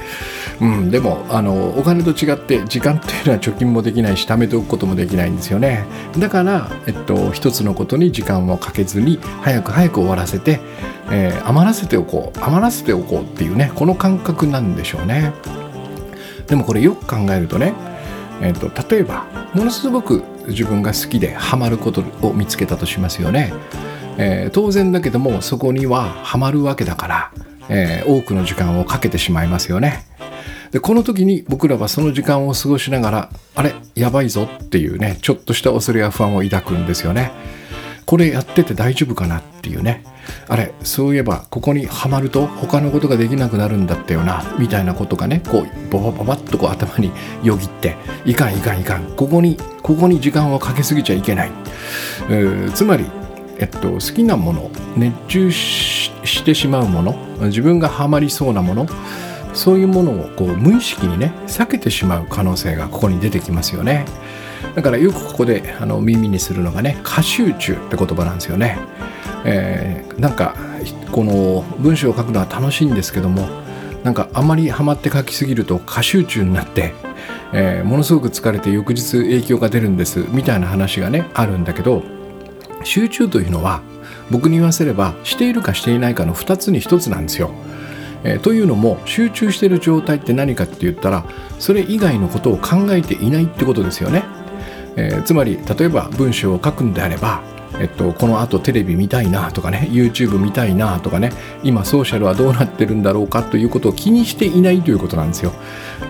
[0.60, 5.86] うん、でもあのお金と違って時間っていうのは貯金もできないし貯めておくこともできないんですよね。
[6.20, 10.60] だから、えっと、一つのことに時間をかけずに早く早く終わらせて、
[11.10, 12.40] えー、余らせておこう。
[12.44, 15.34] 余らせておこうっていうねこの感覚なんでしょうね。
[16.48, 17.74] でもこれよく考えるとね
[18.42, 23.54] えーと、例えばものすごく自分が好きでハマることを見つけたとしますよね、
[24.18, 27.32] えー、当然だけどもそこにはハマるわけだから、
[27.70, 30.06] えー、多くの時間をかけてしまいますよね。
[30.72, 37.32] でこの時に僕らはその時間を過ごしながらあれやばいぞっていうねちょっとした恐れや不安を抱くんですよね。
[38.06, 40.04] これやってて大丈夫かなっていうね。
[40.48, 47.12] あれそういえばここにはまると他のことができなくなるんだったよなみたいなことがねこうボバボバッとこう頭に
[47.44, 49.16] よぎっていかんいかんいかん。
[49.16, 51.52] ここにここに時間をかけすぎちゃいけない、
[52.30, 53.06] えー、つまり
[53.58, 57.14] えっと、好きなもの熱中してしまうもの
[57.46, 58.86] 自分がハマりそうなもの
[59.54, 64.06] そういうものをこう無意識にね避けてしまう可能性がここに出てきますよね。
[64.74, 68.78] だからよくここであの耳にするのがね過集中って言葉なんですよね
[69.46, 70.56] えー、なんか
[71.12, 73.48] この文章を書くのは楽しいんですけども
[74.04, 76.94] なんかあまりハマって書きすぎると過集中になって、
[77.54, 82.04] えー、ものすごく疲れて翌日影響が出るんですみたいな話がねあるんだけど
[82.84, 83.82] 集中というのは
[84.30, 87.52] 僕に言わせればしているかしていないかの2つに1つなんですよ。
[88.24, 91.26] えー、というのも集中している状態って何かって言ったら
[91.60, 94.24] それ以外のことを考えていないってことですよね。
[94.96, 97.42] えー、つまり例えば文章を書くんであれば
[97.80, 101.32] えっと、このあとテレビ見たいなとかね YouTube 見たいなとかね
[101.64, 105.52] 今ソーシャルはどうなってるんだろうかということを気にしていないということなんですよ。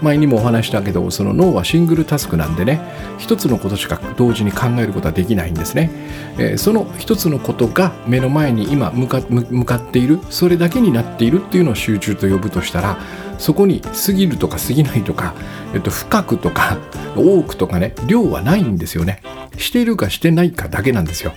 [0.01, 2.81] 前にもお話したけどその脳はシングルタスクなんでね
[3.17, 5.91] 一つのことしか同時に考えることはできないんですね、
[6.37, 12.97] えー、その一つのことが目の前に今向か向かっているそれだけになっているっていうのを集中と呼ぶとしたら
[13.37, 15.33] そこに過ぎるとか過ぎないとか、
[15.73, 16.77] えっと、深くとか
[17.15, 19.21] 多くとかね量はないんですよね
[19.57, 21.33] しているかしてないかだけなんですよ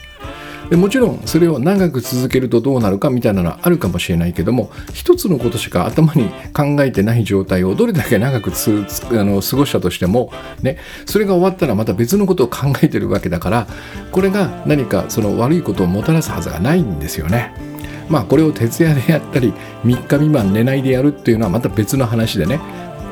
[0.70, 10.32] でもちろんそれを長く続けるとどうなるかみたいなのはあるかもしれないけども一つのことしか頭に考えてない状態をどれだけ長くつ あの過ごしたとしても、
[10.62, 13.66] ね、それが終わったらまた別のことを考えてるわけだから
[14.12, 17.67] これが何かその悪いことをもたらすはずがないんですよね。
[18.08, 19.52] まあこれを徹夜でやったり
[19.84, 22.60] 3日未満寝ないでやるっていうのはまた別の話でね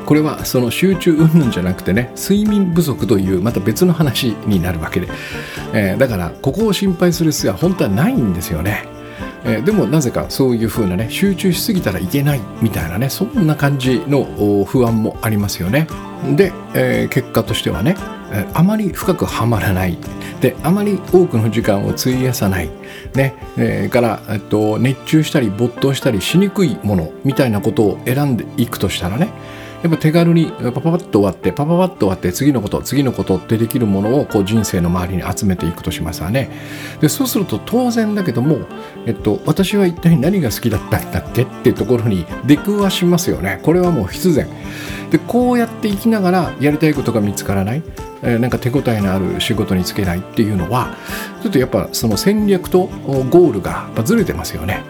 [0.05, 5.09] これはその集中云々じゃなくてね睡眠不足というまた別の話になるわけで、
[5.73, 8.87] えー、だからここを心配する必要は本当はないんですよね。
[9.43, 15.87] えー、でもなぜかそういうふうなね集中しすぎたらいけないみたいなねそんな感じの不安もありますよね。
[16.35, 17.95] で、えー、結果としてはね
[18.53, 19.97] あまり深くはまらない。
[20.41, 22.69] であまり多くの時間を費やさない、
[23.15, 29.29] ねえー、から、えっと、熱中したり没頭したりしにくいものみたいなことを選んでいくとしたらね
[29.83, 36.49] やっぱ手軽にパパパッと終わってパパパッと終わって次のこと次のことってできるものをこう人生の周りに集めていくとしますわね。
[36.99, 38.59] でそうすると当然だけども、
[39.05, 41.43] えっと、私は一体何が好きだったんだっけ？
[41.43, 43.59] っていうところに出くわしますよね。
[43.63, 44.47] これはもう必然。
[45.11, 47.83] でこうやっていきながらやりたいことが見つからない、
[48.23, 50.19] えー、なんか手応えのある仕事に就けない。
[50.19, 50.95] っていうのは
[51.43, 54.81] ちょっとやっぱその戦略とゴールがずれてますよね。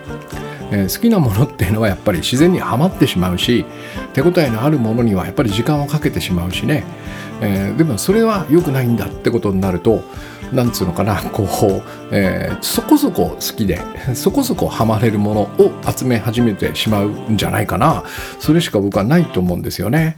[0.72, 3.66] えー、好きなものっていうのはやっぱり自然にはまってしまうし
[4.14, 6.84] 手応えのあるものにはやっぱり時間をかけてしまうしね、
[7.42, 10.04] えー、でもそれは良くないんだってことになると
[10.52, 11.48] なんつうのかなこう、
[12.12, 13.80] えー、そこそこ好きで
[14.16, 18.04] そこそこハマれるものを集め始めてしまうんじゃないかな
[18.40, 20.18] それしか僕はないと思うんですよね。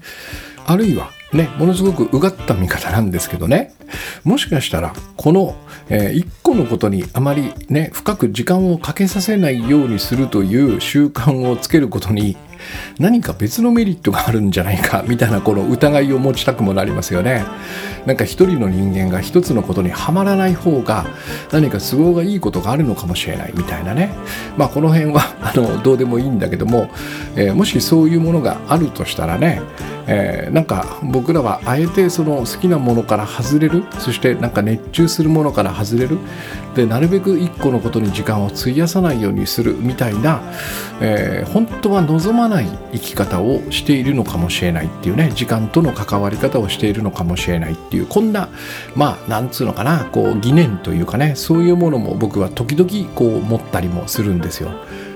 [0.66, 3.76] あるいはね、ものすごくうがった見方なんですけどね
[4.24, 5.56] もしかしたらこの、
[5.90, 12.36] えー、一個のことにあまりね深く時間をかけさせないようにするという習慣をつけることに
[13.00, 17.46] 何か別のメリットがあるんじゃないかみたいなこの疑いを持ちたくもなりますよね。
[18.06, 21.06] なんか一人の人間が一つのことにはまらない方が
[21.52, 24.12] 何か都合がいいことがあるのかもしれないみたいなね。
[24.58, 26.90] まあこの辺はあのどうでもいいんだけども、
[27.36, 29.62] えー、もしそういうものがあるとしたらね、
[30.08, 33.84] えー、なんか僕らはあえてその好きなものから外れる。
[34.00, 36.18] そしてなんか熱中するものから外れる。
[36.76, 40.42] でなるべく一個のことに時間を費やさないようにするみたいな、
[41.02, 45.32] えー、本当は望まない生き方をしているのかもしれないっていうね。
[45.36, 48.06] 時間との関わり方をしているのかもしれないっていう。
[48.06, 48.50] こんな
[48.96, 50.06] まあなんつうのかな。
[50.06, 51.34] こう疑念というかね。
[51.36, 54.72] そういうものも僕は時々こう持ったりもするんですよ。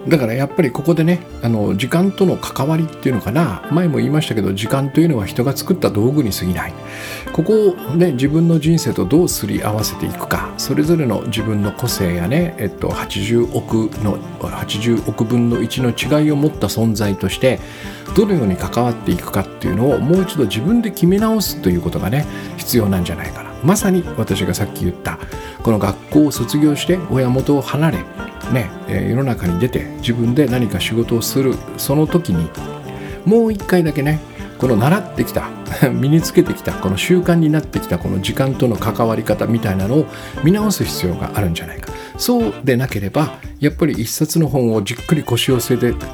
[0.07, 3.67] だからやっぱりここでねあの時間との関わりっていうのかな。
[3.71, 6.73] 前も言いましたけど時間というのは人が作った道具に過ぎない。
[7.31, 10.53] ここをね自分の人生とどうすり合わせていくか。
[10.57, 17.59] それぞれの自分の個性やね、えっと、80億の80億分の1の違いを持った存在として
[18.15, 22.25] どのように関わっていくかっていうのをもう一度自分で決め直すということがね
[22.57, 23.53] 必要なんじゃないかな。
[23.63, 25.17] まさに私がさっき言った
[25.63, 27.97] この学校を卒業して親元を離れ
[28.51, 32.49] ね、え世の中に出て自分で何か仕事をするその時に
[33.25, 34.19] もう一回だけね
[34.59, 35.49] この習ってきた
[35.91, 40.05] 身につけてきたこの習慣になってきたこの時間との関わり方みたいなのを
[40.43, 41.91] 見直す必要があるんじゃないか。
[42.17, 46.05] そうでなければやっぱり一冊の本をじっくり腰を据えて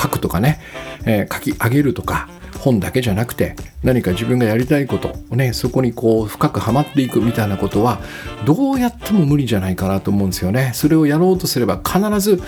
[0.00, 0.60] 書くとかね、
[1.04, 8.00] えー、書き上げるとか本だけじゃなくて何か自分がやりたいことをねそこにこう深くはまっていくみたいなことは
[8.44, 10.72] どうやっても無理じゃないかなと思うんですよね。
[10.74, 12.40] それをやろうとすれば必ず、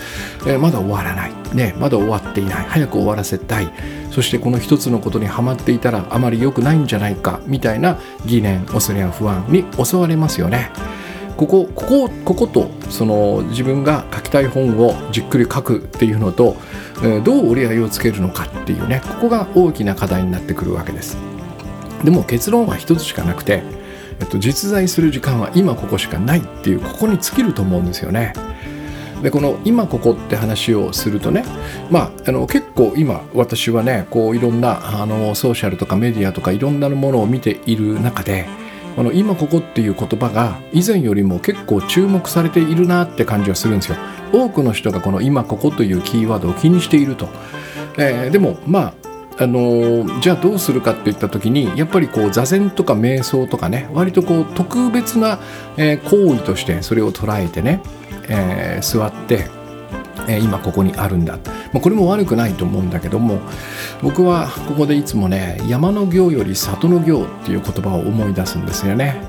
[0.47, 1.33] えー、まだ終わらない。
[1.53, 2.65] ねまだ終わっていない。
[2.65, 3.71] 早く終わらせたい。
[4.11, 10.71] そしてこの一つのことにはまっていたらあまり良くないんじゃないかみたいな疑念恐れや不安に襲われますよね。
[11.37, 16.57] こここここことその自分が書きたい本をじっくり書くっていうのと
[17.23, 21.17] どう折り合いをつけるのかっていうねここが大きな課題になってくるわけです。
[22.03, 23.63] でも結論は一つしかなくて、
[24.19, 28.33] えっと、実在する時間は今ここしかないっていうここに尽きると思うんですよね。
[29.21, 31.43] でこの今ここって話をするとね
[31.91, 38.47] まああの結構今私はねこういろんなあのソーシャルとかメディアとかいろんなものを見ている中で
[38.95, 43.97] この今ここっていう言葉が以前よりも結構注目されているなって感じはするんですよ。
[44.31, 47.27] 多くの人がこの今ここというキーワードを気にしていると、
[47.97, 48.93] えー、でもまあ
[49.41, 55.39] あのー、じゃあどうするかっていった時にやっぱりこう座禅とか瞑想とかね割とこう特別な、
[55.77, 57.81] え、行為としてそれを捉えてね、
[58.27, 59.47] え、座って
[60.27, 61.37] え今ここにあるんだ、
[61.73, 63.39] まあ、これも悪くないと思うんだけども
[64.01, 69.28] 僕はここでいつもね山の行より里の行っていう言葉を思い出すんですよね。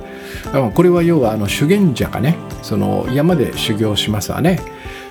[0.74, 2.36] これは要はあの修験者がね。
[2.62, 4.60] その山で修行しますわね。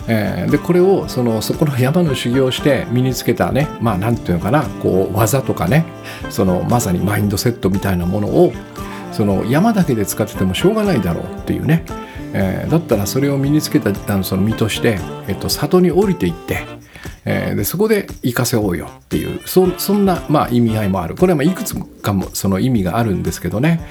[0.07, 5.85] えー、でこれをそのそこの山の修行して身につけたねまあ何て言うのかなこう技とかね。
[6.29, 8.53] そのまさにマインドセットみたいなものを
[9.11, 11.83] その山だけで使っててもしょうがないだろうっていうね。
[12.31, 16.59] えー、だったらそれを身につけたあのその身として、えっと、里に降りていって、
[17.25, 21.15] えー、でそこで行かせようよっていうそんな、まあ、意味合いもある。
[21.15, 23.81] これはまいくつかもその意味があるんですけどね。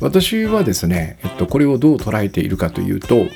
[0.00, 3.26] 私はですね、えっと、これをどう捉えているかというと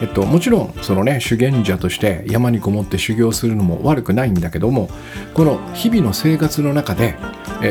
[0.00, 4.88] えっと、もちろんそのね修験者として山にこもって修行するのも悪くないんだけども
[5.34, 7.16] この日々の生活の中で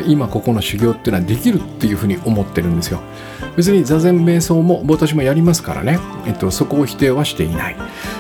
[0.08, 3.00] 今ここの修行っていうのはできるっていうふうに思ってるんですよ。
[3.56, 7.76] 別に座禅瞑想も私もやりますからね、えっと、そこを否定はしていない、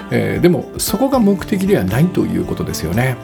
[0.09, 3.17] えー、でもそこが目的ではないということですよね。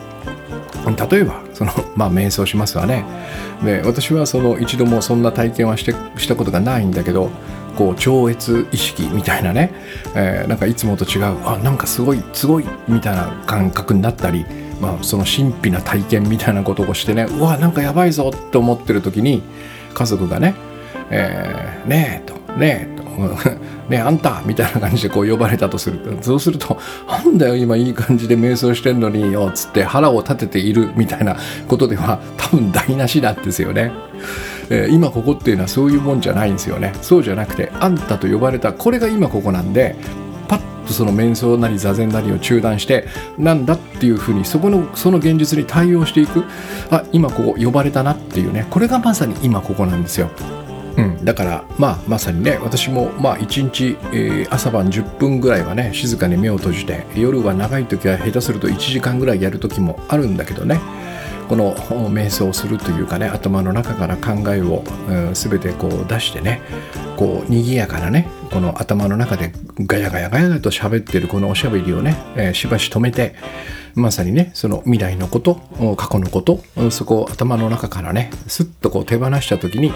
[1.10, 3.04] 例えばその、 まあ、瞑想しますわね。
[3.64, 7.30] で私はその一度もそんな体験はしてしたことがないんだけど
[7.74, 9.72] こう超越意識みたいなね、
[10.14, 14.44] えー、なんかいつもと違うあなんかすごいすごいみたいな感覚になったり、
[14.80, 19.42] まあ、その神秘な体験みたいなことをしてねうわなんかやばいぞって思ってる時に
[19.92, 20.54] 家族がね
[21.10, 23.04] 「えー、ねえ」と「ねえ」と
[23.88, 31.36] 「ねえあんた」みたいな感じでこう呼ばれたとするそうすると「なんだよ今いい感じで瞑想してんのによ」っつって腹を立てているみたいな
[31.68, 33.92] ことでは多分台無しなんですよね。
[34.70, 36.92] えー、今ここっていうのはそういうもんじゃないんですよね。
[37.02, 39.96] そうじゃなくてあんたと呼ばれたこれが今ここなんで
[40.48, 43.06] パッとその瞑想なり座禅なりを中断して
[43.38, 46.44] なんだっていうふうにそこのその現実に対応していく。
[46.90, 48.66] あ今ここ呼ばれたなっていうね。
[48.70, 50.30] これがまさに今ここなんですよ。
[50.96, 60.80] うん、だから、まあ、まさにね私も、まあ、1日、えー、朝晩10分ぐらいはね静かに目を閉じて夜は長い時は下手すると1時間ぐらいやる時もあるんだけどね。
[61.48, 61.74] この
[62.10, 66.60] 瞑想をするというかね頭の中から考えを、うん、全てこう出してね
[67.16, 73.34] こう賑やかなねこの頭の中でガヤガヤガヤと喋ってるこのおしゃべりをね、えー、しばし止めて
[73.94, 75.56] まさにねその未来のこと
[75.96, 79.92] 過去のことそこを頭の中からねスッとこう手放した時に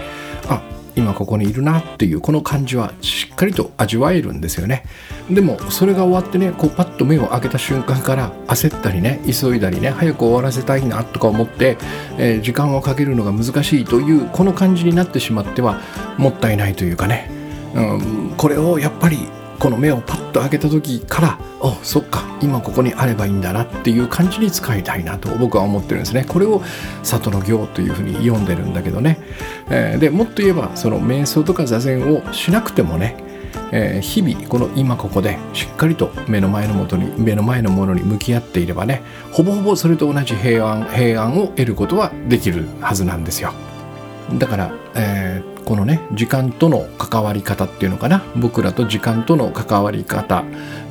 [0.48, 0.62] あ
[0.98, 4.84] 今ここにいるなっていうこの感じはしっかりと味わえるんですよね。
[5.30, 11.78] でもそれが終わってねこうパッと目を開けた瞬間から焦ったりね急いだりね早く終わらせたいなとか思って、
[12.18, 15.80] えー、時間をかけるのが難しいというこの感じになってしまっては
[16.18, 17.30] もったいないというかね、
[17.74, 19.18] うん、これをやっぱり
[19.58, 26.24] この目をパッと開けた時からおそっか今ここにあればいいんだなっていう感じに使いたいなと僕は思ってるんですね。
[26.24, 26.62] これを
[27.02, 29.18] 里の行というふうに読んでるんだけどね、
[29.68, 33.16] えー、でもっと言えばその瞑想とか座禅をしなくてもね、
[33.72, 39.02] えー、日々この今ここでしっかりと目の前のもとに目の前のものに向き合っていればね
[39.32, 43.52] ほぼほぼそれと同じ平安平安を得ることはできるはずなんですよ。
[44.38, 48.24] だから、えー、このね時間との関わり方っていうのかな。
[48.36, 50.44] 僕らと時間との関わり方。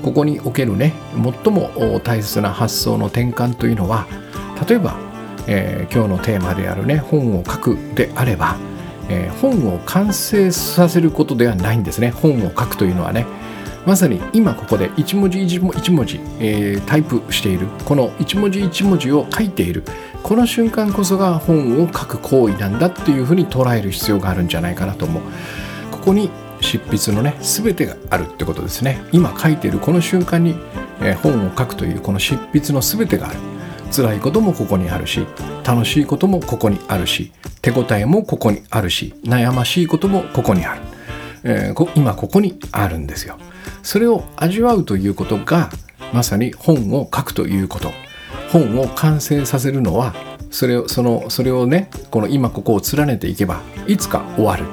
[0.03, 0.93] ここにおけるね
[1.43, 4.05] 最も大切な発想の転換というのは
[4.69, 4.95] 例えば、
[5.47, 8.57] えー、今日のテーマであるね本を書くであれば、
[9.09, 12.11] えー、本を完成させることではないんですね。
[12.11, 13.25] 本を書くというのはね。
[13.88, 17.67] まさに今ここで一文字一文字、えー、タイプしている。
[17.86, 19.84] この一文字一文字を書いている。
[20.24, 25.24] この瞬間こそが本を書く行為なんだっていうふうに捉える必要があるんじゃないかなと思う。
[25.91, 29.01] ここに執筆のね全てがあるってことですね。
[29.11, 30.55] 今書いてるこの瞬間に、
[31.22, 33.39] 本を書くというこの執筆の全てがある。
[33.91, 35.26] 辛いこともここにあるし
[35.63, 40.82] 楽しいこともここにあるし手応えもここにあるし悩ましいこともここにある、
[41.43, 43.38] えー、今ここにあるんですよ。
[43.84, 45.70] それを味わうということが
[46.13, 48.07] まさに本を書くということ。
[48.50, 50.14] 本を完成させるのは
[50.50, 54.66] それをそのそれをねこの今ここを連ねていけばいつか終わる。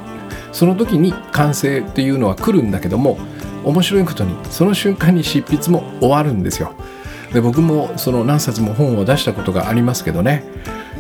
[0.53, 3.19] その時に完成っていうのは来るんだけども
[3.65, 6.73] 面白いことにその瞬間に執筆も終わるんですよ。
[7.33, 10.45] で僕もその何冊も本を出したことがありますけどね。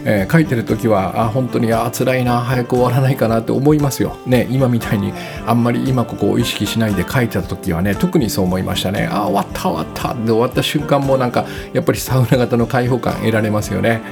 [0.04, 4.16] えー、書いてる時はあ本当にあ辛いな早く終わらないかなって思いますよ。
[4.26, 5.12] ね今みたいに
[5.46, 9.08] あんまり今ここを意識しないで書いてた時はね特にそう思いましたね。
[9.10, 14.02] あ終わった終わったで終わった瞬間もなんかやっぱりサウナ型の開放感得られますよね。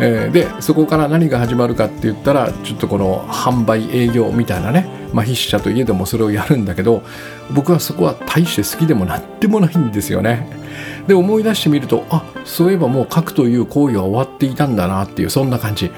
[0.00, 7.02] えー、でそこから何が始まるかって言ったらちょっとこの販売営業みたいなね、まあ、筆者といえどもそれをやるんだけど
[7.50, 10.57] 僕はそこは大して好きでもなんでもないんですよね。
[11.06, 15.90] で思い出してみるとあそういえばもう書くという行為は終わっていたんだなっていうそんな感じ。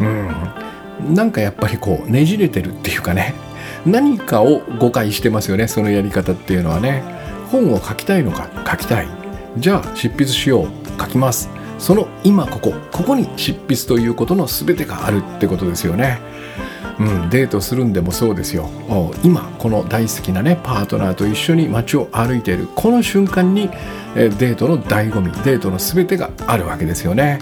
[0.00, 1.14] うん。
[1.14, 3.34] なんかやっぱりこうねじれてるっていうかね。
[3.86, 7.02] 何かを誤解してますよねそのやり方っていうのはね。
[7.50, 9.08] 本を書きたいのか書きたい。
[9.58, 11.50] じゃあ執筆しよう書きます。
[11.78, 16.18] その今ここここに執筆ということの全てがあるってことですよね。
[16.98, 18.68] うん、デートするんでもそうですよ。
[19.24, 22.68] 今この大好きなねパートナーと一緒に街を歩いている。
[22.74, 23.68] この瞬間に
[24.14, 27.40] デートの醍醐味デートの全てがあるわけですよね。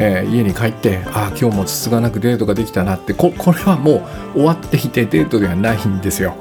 [0.00, 6.34] えー、家に帰ってああ今日もつつがなくデートができたなってここれはもう終わっていてデートではないんですよ。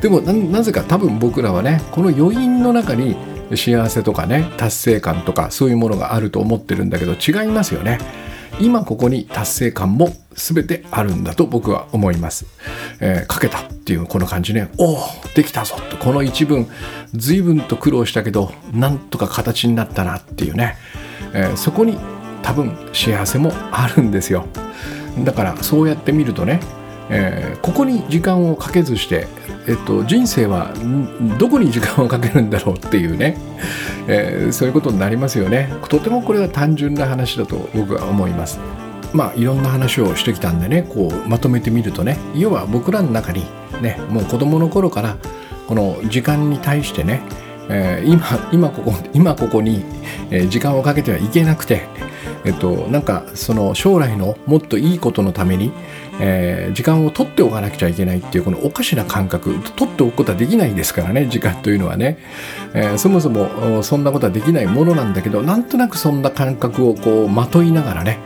[0.00, 3.16] でもなぜか多分僕らはねこの余韻の中に
[3.54, 7.98] 幸せとかね達成感とかそういうものがあると思ってるんだけど違いますよね。
[8.58, 12.46] 今ここに達成感も全てあるんだと僕は思います、
[13.00, 14.70] えー、書けたっていうこの感じね。
[14.78, 14.98] おお
[15.34, 15.76] できたぞ。
[15.90, 16.68] とこの一文
[17.14, 20.76] 随分と苦労したけどなんとか形になったなっていうね、
[21.34, 21.96] えー、そこに
[22.42, 24.46] 多分幸せもあるんですよ。
[25.24, 26.60] だからそうやって見るとね、
[27.10, 29.26] えー、ここに時間をかけずして
[29.66, 30.72] えっと、人生は
[31.38, 33.36] どこに時間をかけるんだろうっていうね、
[34.08, 35.72] えー、そういうことになりますよね。
[35.88, 38.58] とてもこれは単純な話だと僕は思います。
[39.12, 43.44] まあいろんな話をしてきたんでねこうまとめてみるとね要は僕らの中に
[43.80, 45.16] ねもう子供の頃から
[45.66, 47.22] この時間に対してね、
[47.68, 49.84] えー、今今ここ今ここに
[50.48, 51.88] 時間をかけてはいけなくて
[52.44, 55.72] えっと、なんかその将来のもっといいことのために、
[56.20, 59.58] えー、時間を取っておかなくちゃいけないっていうこのおかしな感覚。
[59.76, 62.18] 取っておくことはできないですからね時間というのはね、
[62.74, 68.18] えー、そもそもそんなことはできないものなんだけどなんとなくそんな感覚をこうまといながらね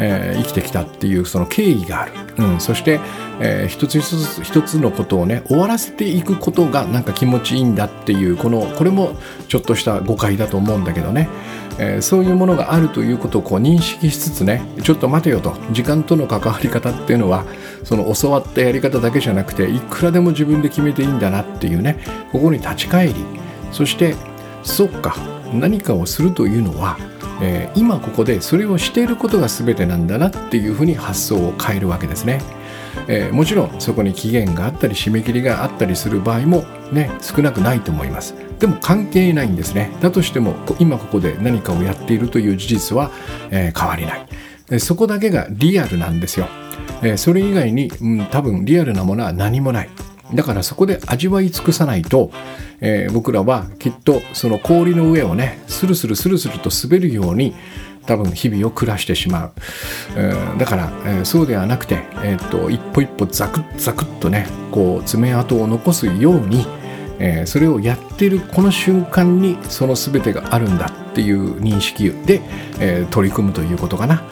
[0.00, 3.00] えー、生きてきたっていうその経緯がある、うん、そして、
[3.40, 9.16] えー、一つ一つ一つのことをね終わらせていくことがなんか気持ちいいんだっていうこのこれも
[9.48, 11.28] ちょっとした誤解だと思うんだけどね、
[11.82, 17.46] えー、そういうものがあるということをこう認識しつつねちょっと待てよと時間との関わり方っていうのは
[17.84, 21.98] その教わったやり方だけじゃなくていくらでも自分で決めていいんだなっていうね
[22.32, 23.14] ここに立ち返り
[23.72, 24.14] そして
[24.62, 25.16] そっか
[25.54, 26.98] 何かをするというのは
[27.42, 32.42] えー、今ここでそれをしていることが全てなんだなっていうふうに発想を変えるわけですね。
[33.08, 38.34] えー、もちろんそこに期限があったり締め切りがあったりする場合もね少なくないと思います。
[38.58, 39.90] でも関係ないんですね。
[40.00, 43.10] だとしても今ここで何かをやっているという事実は、
[43.50, 44.26] えー、変わりない。
[44.68, 46.46] でそこだけがリアルなんですよ、
[47.02, 49.88] えー、それ以外に、うん、多分リアルなものは何もない。
[50.34, 52.30] だからそこで味わい尽くさないと、
[52.80, 57.54] えー、僕らはきっとその氷の上をねスルスルスルスルと滑るように
[58.06, 59.52] 多分日々を暮らしてしまう、
[60.16, 66.66] えー、だから、えー、そうではなくて、えーと、一歩一歩ザクッザクッとねこう爪痕を残すように、
[67.18, 72.40] え、それをやってるこの瞬間にその全てがあるんだっていう認識で、
[72.78, 74.22] え取り組むということかな。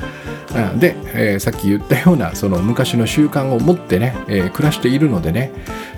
[0.79, 5.53] で、えー、さっき言ったようなその昔の習慣を持ってね、えー、暮らしているのでね、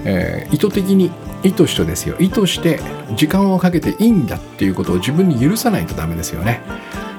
[0.04, 1.10] えー、意図的に
[1.42, 2.80] 意図してですよ意図して
[3.16, 6.60] 時間をかけていいんだっていうことを自分に許さないとダメですよね。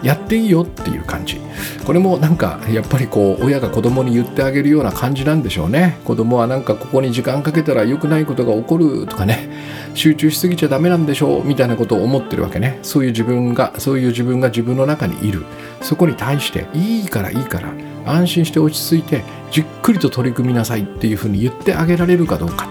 [0.03, 1.39] やっていいよっていう感じ。
[1.85, 5.99] これもなんかやっぱりこう親が子供に言ってあげるような感じなんでしょうね。
[6.05, 9.49] 子供はなんかここに時間かけたら良くないことが起こるとかね。
[9.93, 12.79] 集中しすぎちゃダメなんでしょうみたいなことを思ってるわけね。
[12.81, 15.43] そういう自分がそういう自分が自分の中にいる。
[15.81, 17.73] そこに対していいからいいから
[18.05, 22.67] 安心して落ち着いてじっくりと取り組みなさいっていうふうに言ってあげられるかどうか。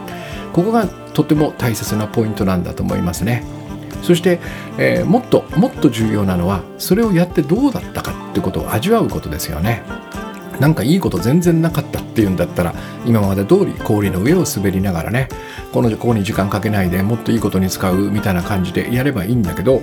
[0.53, 3.45] ここがとても大切なポイントなんだと思いますね。
[4.03, 4.41] そして、
[4.79, 9.83] えー、もっともっと重要なのはそれをやってどうだったかってことを味わうことですよね。
[10.61, 12.75] なんかいいこと全然なかったっていうんだったら
[13.07, 15.29] 今まで通り氷の上を滑りながらね
[15.73, 19.81] このここに時間かけないでもっといいことに使うみたいな感じでやればいいんだけど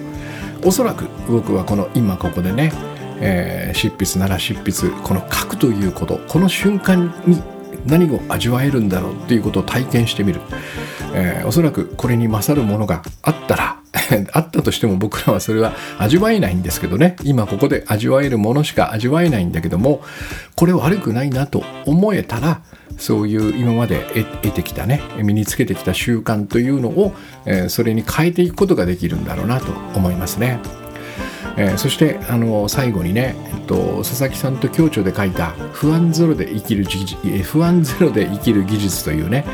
[0.63, 2.71] おそらく僕はこの今ここでね、
[3.19, 7.41] えー、執筆なら執筆この書くということこの瞬間に
[7.87, 10.41] 何を味わえるんだろうっていうことを体験してみる、
[11.13, 13.79] えー、おそらくこれに勝るものがあったら
[14.33, 20.01] あったとしても僕らはそれは味わえないんですけどね今ここで味わえるものしか味わえないんだけども
[20.55, 22.61] これ悪くないなと思えたら
[22.97, 24.05] そういう今まで
[24.41, 27.13] 得てきたね身につけてきた習慣というのを、
[27.45, 30.59] えー、それに変えていくことができるんだろうなと思いますね。
[31.55, 36.85] えー、そしてあの最後にね、えっと、佐々木さんと共著で書いた不安ゼロで生きる
[37.43, 39.45] 不安ゼロで生きる技術というね、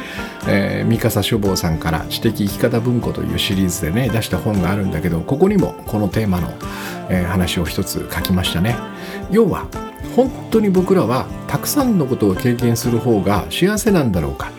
[0.47, 6.49] えー、三笠書房さんから知的生き方文庫というシリーズでね出した本があるんだけどここにもこのテーマの、
[7.09, 8.75] えー、話を一つ書きましたね。
[9.31, 9.67] 要は
[10.15, 14.51] 本当に僕らはたくさんのことを経験する方が幸せなんだろうか。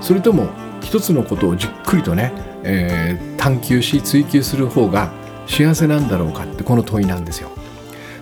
[0.00, 0.48] それとも
[0.80, 2.32] 一つのことをじっくりとね、
[2.64, 5.12] えー、探求し追求する方が
[5.46, 7.50] 幸せなんだろうかってこの問いなんですよ。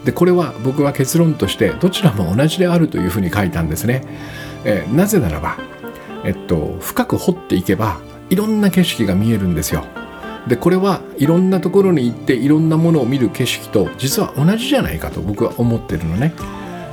[0.05, 4.03] でこれは僕は結論としてどちらも同じであるというふうに書いたんですね。
[4.65, 5.59] えー、なぜならば、
[6.25, 8.01] えっと、深く掘っていけば
[8.31, 9.85] いろんな景色が見えるんですよ。
[10.47, 16.33] でこれはいろんなところに行っていろんなものを見る景色と実は同じじゃないかと僕は思ってるのね。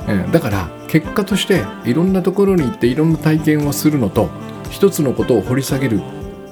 [0.06, 4.30] えー、だから結果としていろんなところに行っていろんな体験をするのと
[4.70, 6.00] 一つのことを掘り下げる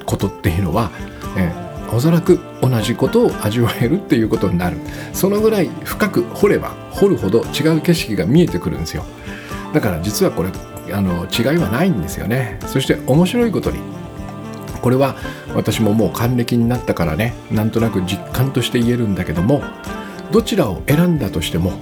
[0.06, 0.90] ことっていうのは、
[1.36, 4.78] えーおそらく同じことを味わえるっていうことになる。
[5.12, 9.04] そのぐらい深く掘れば掘るほど違う景色が見えてくるんですよ。
[9.72, 10.50] だから実はこれ
[10.92, 12.58] あの違いはないんですよね。
[12.66, 13.78] そして面白いことに。
[14.86, 15.16] これは
[15.54, 19.64] 私ももう還暦になったからねなんとなく実感として言えるんだけども
[20.30, 21.72] どちらを選んだとしても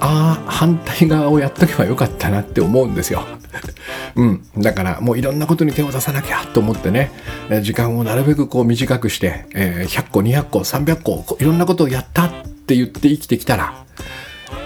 [0.00, 3.24] ああ反対側をやっとけばよかったなって思うんですよ。
[4.16, 7.10] うん、だからもういろんなことに手を出さなきゃと思ってね
[7.62, 12.30] 時間をなるべくこう短くして、えー、100個200個300個いろんなことをやったっ
[12.66, 13.84] て言って生きてきたら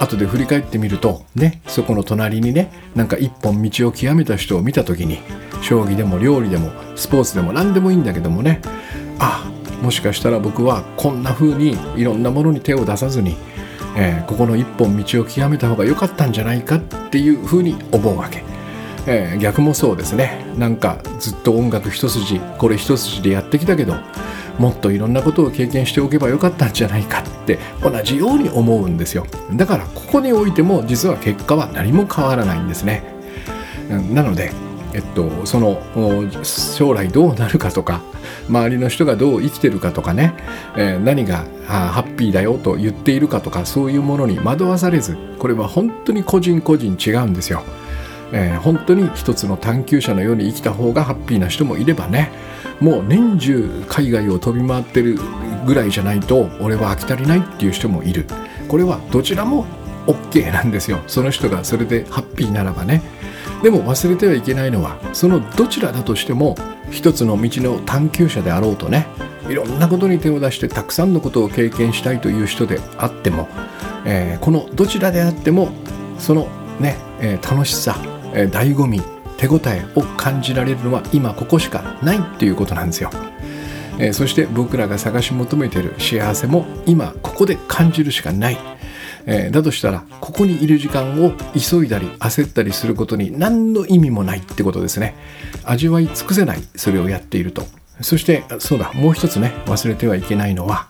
[0.00, 5.18] 後で振り返ってみるとねそこの隣にねなんか一本道を極めた人を見た時に
[5.62, 8.60] 将棋でも料理でもスポーツでも何でもいいんだけどもね
[9.18, 9.50] あ
[9.82, 13.36] もしかしたら僕はこんな風にいろんなものに手を出さずに
[13.96, 16.80] えー、ここの一本道を極めた方が良かったんじゃないかっ
[17.10, 18.42] ていうふうに思うわけ、
[19.06, 20.44] えー、逆もそうですね。
[20.56, 23.94] なんかずっと音楽一筋これ一筋でやってきたけど
[24.58, 29.26] もっといろんなことを経験しておけばよかったんじゃないかって同じように思うんですよ。
[29.52, 33.02] だからここにおいても実は結果は何も変わらないんですね。
[34.12, 34.52] なので
[34.94, 35.82] えっと、その
[36.42, 38.02] 将来どうなるかとか
[38.48, 40.34] 周りの人がどう生きてるかとかね、
[40.76, 47.62] えー、何がハッピーだよと言っているかとかそういうものに惑わされずこれは本当に個人個人違うんですよ。
[48.30, 52.30] えー、本当に一つの探求者のように生きた方がハッピーな人もいればね
[52.78, 55.18] もう年中海外を飛び回ってる
[55.64, 58.26] ぐらいじゃないと俺は飽き足りないっていう人もいる。
[58.68, 59.66] これはどちらも
[60.06, 61.00] OK なんですよ。
[61.06, 63.02] その人がそれでハッピーならばね。
[63.62, 66.56] でも忘れてはいけないのはそのどちらだとしても
[66.90, 69.06] 一つの道の探求者であろうとね
[69.48, 73.48] いろんなことに手を出してたくさんのことを経験したいという人であっても、
[74.04, 75.70] えー、このどちらであっても
[76.18, 76.48] その
[76.78, 77.96] ね、えー、楽しさ、
[78.34, 79.00] えー、醍醐味
[79.38, 83.10] 手応えを感じられるのは今ここしかないっていうことなんですよ。
[84.00, 88.77] えー、そして僕らが探し求めている幸せも今ここで感じるしかない。
[89.26, 95.14] えー、だとしたらここにいる時間を急いだり焦ったりすることに何の意味もないってことですね。
[95.64, 97.62] 味わい尽くせないそれをやっていると。
[98.00, 100.86] そしてそうだもう一つね忘れてはいけないのは、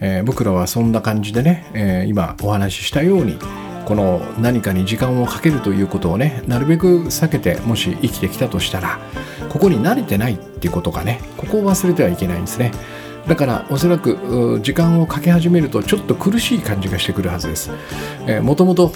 [0.00, 3.38] えー、僕らはそんな感じでね、えー、今お話ししたように
[3.84, 8.98] この何かに時間をかけるということをねなるべく避けてもし生きてきたとしたら
[9.48, 12.72] ここに慣れてないっていうことがねここを忘れてはいけないんですね。
[13.26, 17.70] だからおそらく時間をかけ始めるとちょっと苦しい感じがしてくるはずです。
[18.42, 18.90] もともと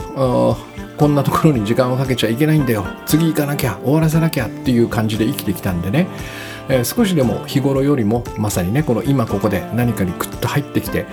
[0.97, 6.07] こんなところに時間をかけちゃいけないんだよ次行かなきゃ終わらせなきゃっていう感じで生きてきたんでね
[6.71, 11.07] えー、少しでも日頃よりもまさにねこの今ここで何かにクッと入ってきて、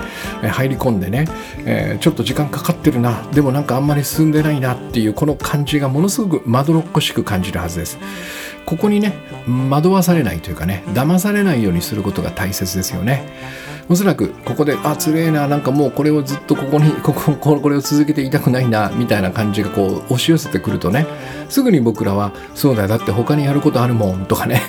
[0.43, 1.27] えー、入り込んでね、
[1.65, 7.97] えー、ちょっと時間かかってるなでもなんかあんまり進んでないなっていうこの感じがものすごくまどろっこしく感じるはずです。
[8.65, 9.13] ここにね
[9.69, 13.23] 惑わされないというかね騙されないようにすることが大切ですよね。
[13.89, 21.05] おそらくここであつれえななんかもうこれをずっとここに こここれを続けていたくないなみたいな感じがこう押し寄せてくるとね
[21.47, 24.61] すぐに僕らはそうだよだって他にやることあるもんとかね。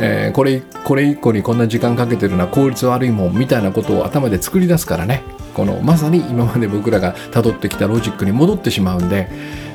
[0.00, 5.22] えー、これこれ1個にこんな時間かけてるのは効率悪いもんみたいなことを頭で作り出すからね。
[5.54, 9.28] このまさに今まで僕らが辿ってきたロジックに戻ってしまうんで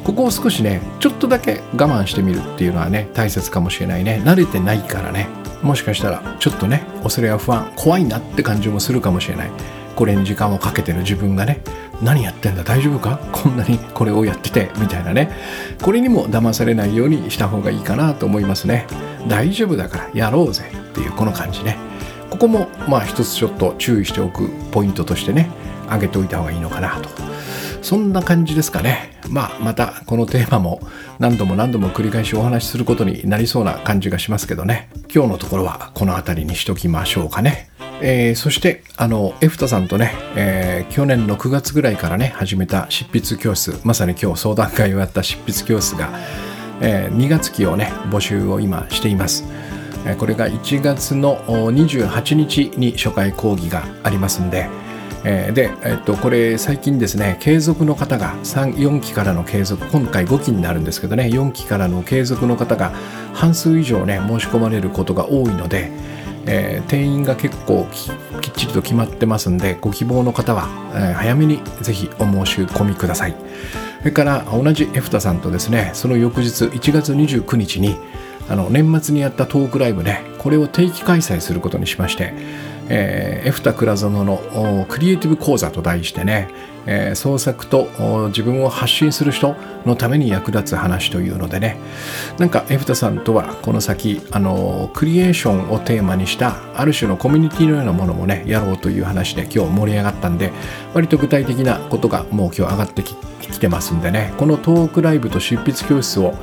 [0.05, 4.21] ここを少しねちょっとだけ我慢してみるっていうのはね大切かもしれないね。
[4.25, 5.27] 慣れてないからね。
[5.61, 9.51] もしかしたらちょっとね恐れや不安怖いなって感じもするかもしれない。
[9.95, 11.61] これに時間をかけてる自分がね
[12.01, 13.19] 何やってんだ大丈夫か？
[13.31, 15.31] こんなにこれをやっててみたいなね。
[15.81, 18.85] これにも騙されないようにした方がいいかなと思いますね。
[19.27, 21.77] 大丈夫だからやろうぜっていうこの感じね。
[22.29, 25.49] ここもまあ一つちょっと注意しておくポイントとしてね
[25.85, 27.09] 挙げておいた方がいいのかなと。
[27.81, 29.11] そんな感じですかね。
[29.29, 30.81] まあまたこのテーマも
[31.19, 34.89] 何度も何度も繰り返しお話しすることになりそうな感じがしますけどね。
[35.13, 37.69] 今日のところはこの辺りにしときましょうかね。
[38.01, 46.09] えー、そしてあのエフタさんとね、えー、去年の9月ぐらいからね始めた執筆教室まさに今日相談会をやった執筆教室が、
[46.81, 49.45] えー、2月期をね募集を今しています、
[50.05, 54.67] えー、これが1月の28日に初回講義がありますんで、
[55.23, 62.91] えー、で、え、っとこれ最近ですね継続の方が4期からの継続今回5期になるんですけどね4期からの継続の方が
[63.33, 65.91] 半数以上ね申し込まれることが多いので
[66.47, 67.87] えー、定員が結構
[68.41, 73.35] きっちりと決まってますんでご希望の方は、えー、早めにぜひお申し込みください。
[73.99, 77.97] それから同じエフタさんとですねその翌日1月29日に
[78.47, 82.33] あの年末にやったトークライブねこれを定期開催することにしまして、
[82.87, 86.49] えー、エフタ倉園のクリエイティブ講座と題してね
[86.85, 87.87] えー、創作と
[88.27, 89.55] 自分を発信する人
[89.85, 91.77] のために役立つ話というのでね。
[92.37, 100.51] なんかエフタさんとはこの先あのクリエーションをテーマにしたある種のコミュニティのようなものもねやろうという話で今日盛り上がったんで
[100.93, 103.15] 割と具体的なことがもう今日上がってき
[103.59, 104.33] てますんでね。
[104.37, 106.33] このトークライブと執筆教室を、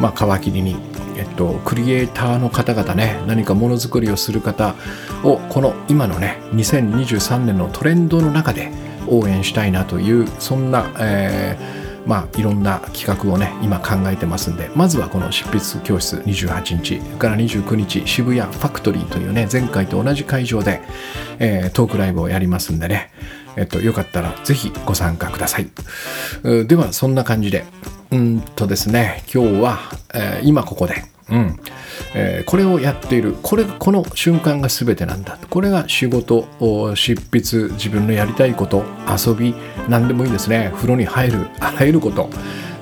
[0.00, 0.76] まあ、皮切りに、
[1.16, 4.74] えっと、クリエイターの方々ね何かものづくりをする方
[5.22, 8.70] をこの今のね2023年のトレンドの中で
[9.08, 20.80] 応援したいなというそんな、えー、まあいろんな企画をね今考えてますんでまずはこの執筆教室28日から29日渋谷ファクトリーというね前回と同じ会場で、
[21.38, 23.10] えー、トークライブをやりますんでね
[23.56, 25.68] えっと、よかったらぜひご参加ください。
[26.66, 27.64] では、そんな感じで、
[28.10, 29.78] うんとですね、今日は、
[30.12, 31.58] えー、今ここで、うん。
[32.14, 33.34] えー、これをやっている。
[33.42, 35.38] これこの瞬間が全てなんだ。
[35.50, 36.46] これが仕事
[36.94, 39.54] 執筆自分のやりたいこと遊び
[39.88, 40.70] 何でもいいですね。
[40.74, 42.28] 風呂に入るあらゆること。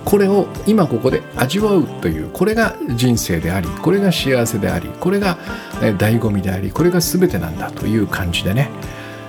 [0.04, 5.38] これを今ここで味わうというこれが人生でありこれが幸せでありこれが、
[5.80, 8.68] え、醍醐味でありこれが全てなんだという感じでね、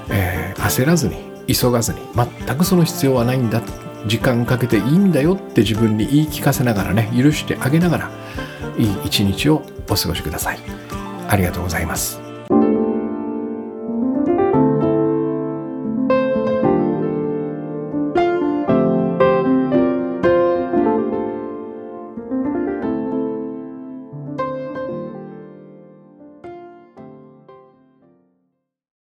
[0.09, 3.61] えー、焦らずに急がずに全くその必要はないんだ
[4.07, 8.11] 時間かけていいんだよって自分に言い聞かせながらね許してあげながら
[8.77, 10.59] いい一日をお過ごしください。
[11.27, 12.22] ありがとうございます。